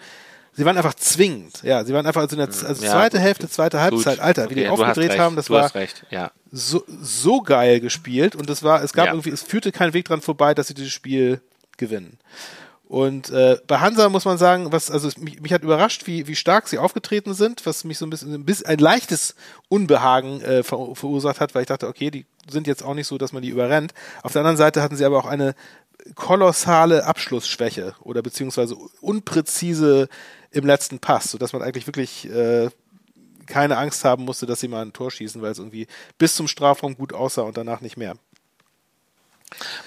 [0.52, 1.64] sie waren einfach zwingend.
[1.64, 3.20] Ja, sie waren einfach also in der also Ja, zweite.
[3.20, 4.18] Hälfte, zweite Halbzeit.
[4.18, 4.26] Gut.
[4.26, 5.72] Alter, wie die Okay, hast aufgedreht haben, das war
[6.10, 6.32] ja.
[6.52, 9.14] so, so geil gespielt und es war, es gab Ja.
[9.14, 11.40] irgendwie, es führte kein Weg dran vorbei, dass sie dieses Spiel
[11.78, 12.20] gewinnen.
[12.88, 16.36] Und äh, bei Hansa muss man sagen, was, also mich, mich hat überrascht, wie, wie
[16.36, 19.36] stark sie aufgetreten sind, was mich so ein bisschen, ein, bisschen, ein leichtes
[19.70, 23.18] Unbehagen äh, ver, verursacht hat, weil ich dachte, okay, die sind jetzt auch nicht so,
[23.18, 23.94] dass man die überrennt.
[24.22, 25.56] Auf der anderen Seite hatten sie aber auch eine
[26.16, 30.10] kolossale Abschlussschwäche oder beziehungsweise unpräzise
[30.52, 32.70] im letzten Pass, sodass man eigentlich wirklich äh,
[33.46, 36.48] keine Angst haben musste, dass sie mal ein Tor schießen, weil es irgendwie bis zum
[36.48, 38.16] Strafraum gut aussah und danach nicht mehr.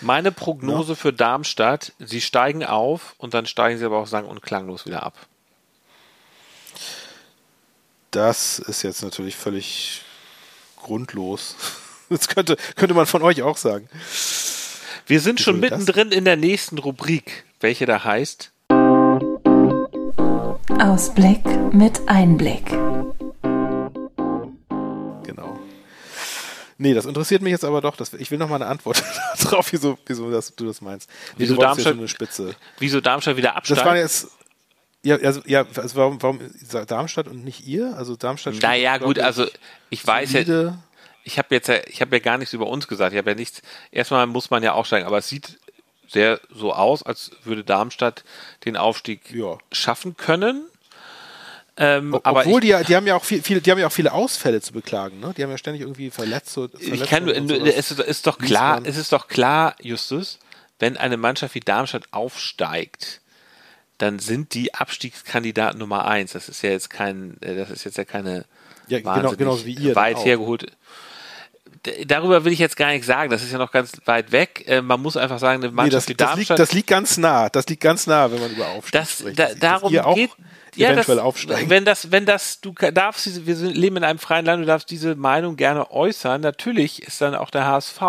[0.00, 4.42] Meine Prognose für Darmstadt, sie steigen auf und dann steigen sie aber auch sang- und
[4.42, 5.14] klanglos wieder ab.
[8.10, 10.02] Das ist jetzt natürlich völlig
[10.76, 11.56] grundlos.
[12.08, 13.88] Das könnte, könnte man von euch auch sagen.
[15.08, 15.80] Wir sind schon Wieso das?
[15.80, 18.52] mittendrin in der nächsten Rubrik, welche da heißt
[20.78, 22.85] Ausblick mit Einblick.
[26.78, 27.96] Nee, das interessiert mich jetzt aber doch.
[27.96, 29.02] Das, ich will noch mal eine Antwort
[29.42, 31.08] darauf, wieso, wieso das, du das meinst.
[31.08, 32.54] Nee, Wieso Darmstadt- eine Spitze.
[32.78, 33.84] Wieso Darmstadt wieder Das absteigt?
[33.86, 34.28] war jetzt.
[35.02, 36.40] Ja, also, ja also warum, warum
[36.86, 37.94] Darmstadt und nicht ihr?
[37.96, 39.46] Also Darmstadt naja, gut, ich, also
[39.88, 40.76] ich weiß ja,
[41.24, 43.12] ich habe jetzt ja, ich habe ja gar nichts über uns gesagt.
[43.12, 43.62] Ich habe ja nichts.
[43.92, 45.58] Erstmal muss man ja aufsteigen, aber es sieht
[46.08, 48.24] sehr so aus, als würde Darmstadt
[48.64, 49.58] den Aufstieg Ja.
[49.72, 50.66] schaffen können.
[51.78, 53.78] Ähm, Ob- aber Obwohl ich, die, ja- die haben ja auch viel, viel, die haben
[53.78, 55.34] ja auch viele Ausfälle zu beklagen, ne?
[55.36, 56.58] Die haben ja ständig irgendwie verletzt.
[56.80, 60.38] ich kann, es ist, ist doch klar, es ist doch klar, Justus,
[60.78, 63.20] wenn eine Mannschaft wie Darmstadt aufsteigt,
[63.98, 66.32] dann sind die Abstiegskandidaten Nummer eins.
[66.32, 68.44] Das ist ja jetzt kein, äh, das ist jetzt ja keine
[68.88, 70.66] Ja, genau- genauso wie ihr weit hergeholt.
[72.06, 73.30] Darüber will ich jetzt gar nichts sagen.
[73.30, 74.64] Das ist ja noch ganz weit weg.
[74.66, 76.58] Äh, Man muss einfach sagen, eine Nee, Mannschaft das, wie das, liegt, Darmstadt.
[76.58, 77.48] das liegt ganz nah.
[77.48, 79.38] Das liegt ganz nah, wenn man über Aufstieg das, spricht.
[79.38, 80.30] da, darum geht.
[80.76, 81.70] Ja, eventuell das, aufsteigen.
[81.70, 84.90] Wenn das, wenn das, du darfst wir sind, leben in einem freien Land, du darfst
[84.90, 86.40] diese Meinung gerne äußern.
[86.40, 88.00] Natürlich ist dann auch der HSV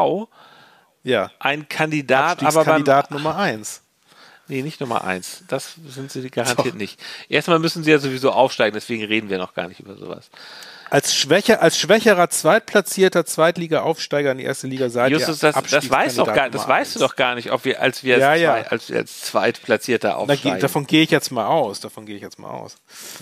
[1.04, 1.32] ja.
[1.40, 3.84] ein Kandidat, aber beim, Kandidat Nummer eins.
[4.48, 5.44] Nee, nicht Nummer eins.
[5.48, 7.00] Das sind sie garantiert nicht.
[7.30, 10.30] Erstmal müssen sie ja sowieso aufsteigen, deswegen reden wir noch gar nicht über sowas.
[10.90, 15.90] Als, Schwäche, als schwächerer Zweitplatzierter Zweitliga-Aufsteiger in die erste Liga seid Justus, ihr das, das
[15.90, 18.30] weißt doch gar, das Nummer weißt du doch gar nicht, ob wir, als wir, Ja,
[18.32, 18.54] als, ja.
[18.64, 20.52] Zwei, als, als Zweitplatzierter aufsteigen.
[20.54, 21.82] ge- davon gehe ich jetzt mal aus.
[21.82, 22.78] Davon gehe ich jetzt mal aus.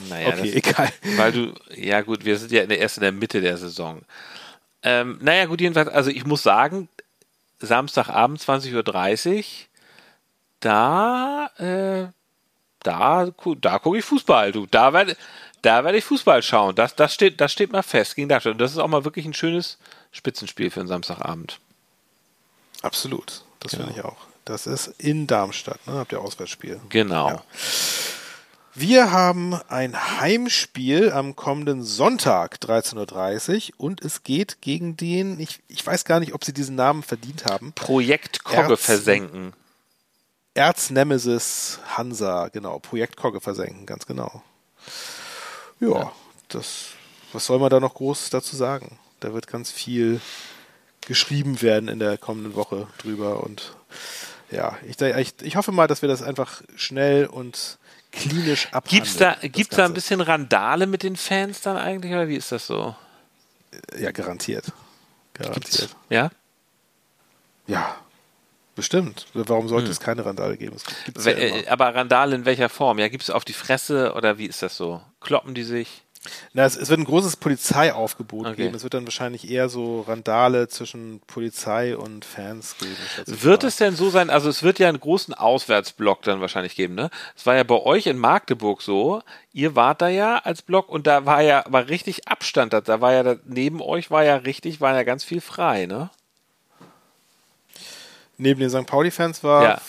[0.10, 0.90] Naja, okay, das, egal.
[1.18, 4.04] Weil du, ja gut, wir sind ja in der, erst in der Mitte der Saison.
[4.84, 6.88] Ähm, naja, gut, jedenfalls, also ich muss sagen,
[7.60, 8.74] Samstagabend 20.30
[9.38, 9.44] Uhr,
[10.60, 12.08] da, äh,
[12.84, 13.32] da,
[13.62, 14.66] da gucke ich Fußball, du.
[14.68, 15.16] Da werde
[15.62, 16.76] da werd ich Fußball schauen.
[16.76, 18.54] Das, das, steht, das steht mal fest gegen Darmstadt.
[18.54, 19.80] Und das ist auch mal wirklich ein schönes
[20.12, 21.60] Spitzenspiel für einen Samstagabend.
[22.84, 23.44] Absolut.
[23.62, 24.18] Das finde ich auch.
[24.46, 25.94] Das ist in Darmstadt, ne?
[25.94, 26.80] Habt ihr Auswärtsspiel.
[26.90, 27.30] Genau.
[27.30, 27.44] Ja.
[28.76, 35.62] Wir haben ein Heimspiel am kommenden Sonntag 13.30 Uhr und es geht gegen den, ich,
[35.68, 39.54] ich weiß gar nicht, ob sie diesen Namen verdient haben, Projekt Kogge Erz- versenken.
[40.56, 44.42] Erznemesis Hansa, genau, Projekt Kogge versenken, ganz genau.
[45.80, 46.12] Ja,
[46.48, 46.96] das
[47.36, 48.98] was soll man da noch groß dazu sagen?
[49.20, 50.22] Da wird ganz viel
[51.02, 53.76] geschrieben werden in der kommenden Woche drüber und
[54.50, 57.78] ja, ich, ich, ich hoffe mal, dass wir das einfach schnell und
[58.12, 59.04] klinisch abhandeln.
[59.04, 62.52] Gibt's da, gibt's da ein bisschen Randale mit den Fans dann eigentlich oder wie ist
[62.52, 62.96] das so?
[64.00, 64.72] Ja, garantiert.
[65.34, 65.66] Garantiert.
[65.66, 66.32] Gibt's, ja?
[67.68, 67.98] Ja,
[68.76, 69.28] bestimmt.
[69.34, 69.92] Warum sollte hm.
[69.92, 70.78] es keine Randale geben?
[71.24, 73.00] Ja äh, aber Randale in welcher Form?
[73.00, 75.02] Ja, gibt es auf die Fresse oder wie ist das so?
[75.22, 76.06] Kloppen die sich?
[76.54, 78.56] Na, es, es wird ein großes Polizeiaufgebot okay.
[78.56, 78.76] geben.
[78.76, 82.96] Es wird dann wahrscheinlich eher so Randale zwischen Polizei und Fans geben.
[83.26, 86.96] Wird es denn so sein, also es wird ja einen großen Auswärtsblock dann wahrscheinlich geben,
[86.96, 87.10] ne?
[87.36, 89.22] Es war ja bei euch in Magdeburg so,
[89.54, 93.14] ihr wart da ja als Block und da war ja war richtig Abstand, da war
[93.14, 96.10] ja da, neben euch war ja richtig, war ja ganz viel frei, ne?
[98.38, 98.86] Neben den St.
[98.86, 99.82] Pauli-Fans war ja.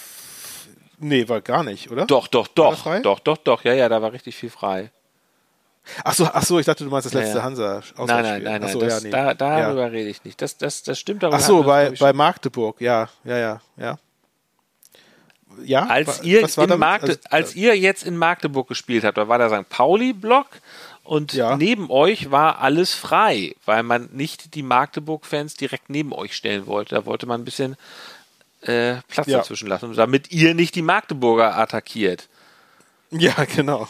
[0.99, 2.07] Nee, war gar nicht, oder?
[2.07, 2.84] Doch, doch, doch.
[3.03, 3.64] Doch, doch, doch.
[3.64, 4.90] Ja, ja, da war richtig viel frei.
[6.05, 7.44] Ach so, ach so, ich dachte, du meinst das letzte ja, ja.
[7.44, 7.82] Hansa.
[7.97, 8.72] Nein, nein, nein, nein.
[8.72, 9.11] So, das, ja, nee.
[9.11, 9.86] da, darüber ja.
[9.88, 10.40] rede ich nicht.
[10.42, 11.36] Das, das, das stimmt aber.
[11.36, 13.99] Ach so, bei, bei Magdeburg, ja, ja, ja, ja.
[15.62, 19.38] Ja, als ihr, in Magde also, als ihr jetzt in Magdeburg gespielt habt, da war
[19.38, 19.68] der St.
[19.70, 20.49] Pauli-Block
[21.03, 26.66] und neben euch war alles frei, weil man nicht die Magdeburg-Fans direkt neben euch stellen
[26.66, 26.97] wollte.
[26.97, 27.76] Da wollte man ein bisschen
[28.66, 29.38] äh, Platz ja.
[29.38, 32.28] dazwischen lassen, damit ihr nicht die Magdeburger attackiert.
[33.10, 33.88] Ja, genau.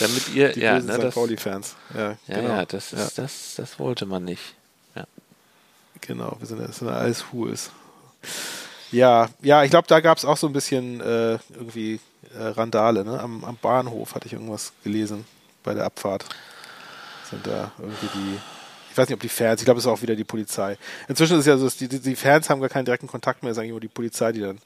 [0.00, 1.14] Damit ihr, die ja, ne, St.
[1.14, 1.76] Pauli-Fans.
[1.94, 2.48] Ja, ja, genau.
[2.48, 3.18] ja, das, ist.
[3.18, 4.54] Das, das wollte man nicht.
[4.94, 5.04] Ja.
[6.00, 7.70] Genau, wir sind, das sind alles Hools.
[8.90, 12.00] Ja, ja, ich glaube, da gab es auch so ein bisschen äh, irgendwie
[12.38, 13.04] äh, Randale.
[13.04, 13.18] Ne?
[13.20, 15.26] Am, am, Bahnhof hatte ich irgendwas gelesen
[15.62, 16.24] bei der Abfahrt.
[17.28, 18.38] Sind da irgendwie die,
[18.94, 20.78] ich weiß nicht, ob die Fans, ich glaube, es ist auch wieder die Polizei.
[21.08, 23.50] Inzwischen ist es ja so, dass die, die Fans haben gar keinen direkten Kontakt mehr,
[23.50, 24.58] es ist eigentlich nur die Polizei, die dann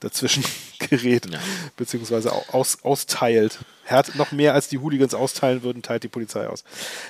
[0.00, 0.42] dazwischen
[0.78, 1.38] gerät, ja.
[1.76, 3.58] beziehungsweise aus, austeilt.
[3.84, 6.64] Herd noch mehr als die Hooligans austeilen würden, teilt die Polizei aus.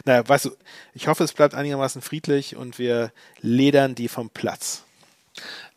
[0.04, 0.56] Naja, weißt du,
[0.92, 4.82] ich hoffe, es bleibt einigermaßen friedlich und wir ledern die vom Platz.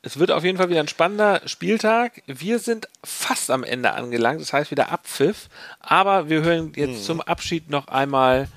[0.02, 2.24] Es wird auf jeden Fall wieder ein spannender Spieltag.
[2.26, 5.50] Wir sind fast am Ende angelangt, das heißt wieder Abpfiff.
[5.82, 7.04] Aber wir hören jetzt hm.
[7.04, 8.48] zum Abschied noch einmal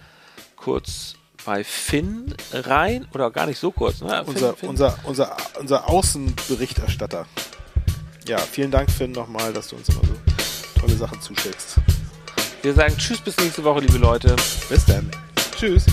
[0.57, 4.01] kurz bei Finn rein oder gar nicht so kurz.
[4.01, 4.09] Ne?
[4.09, 4.68] Finn, unser, Finn.
[4.68, 7.26] unser, Unser, unser, Außenberichterstatter.
[8.26, 11.76] Ja, vielen Dank, Finn, nochmal, dass du uns immer so tolle Sachen zuschickst.
[12.62, 14.36] Wir sagen Tschüss bis nächste Woche, liebe Leute.
[14.68, 15.11] Bis dann.
[15.57, 15.84] Tschüss.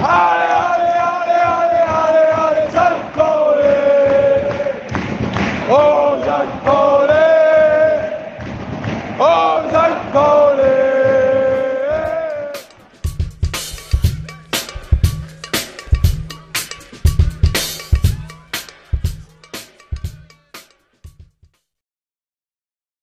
[0.00, 0.47] Hallelujah!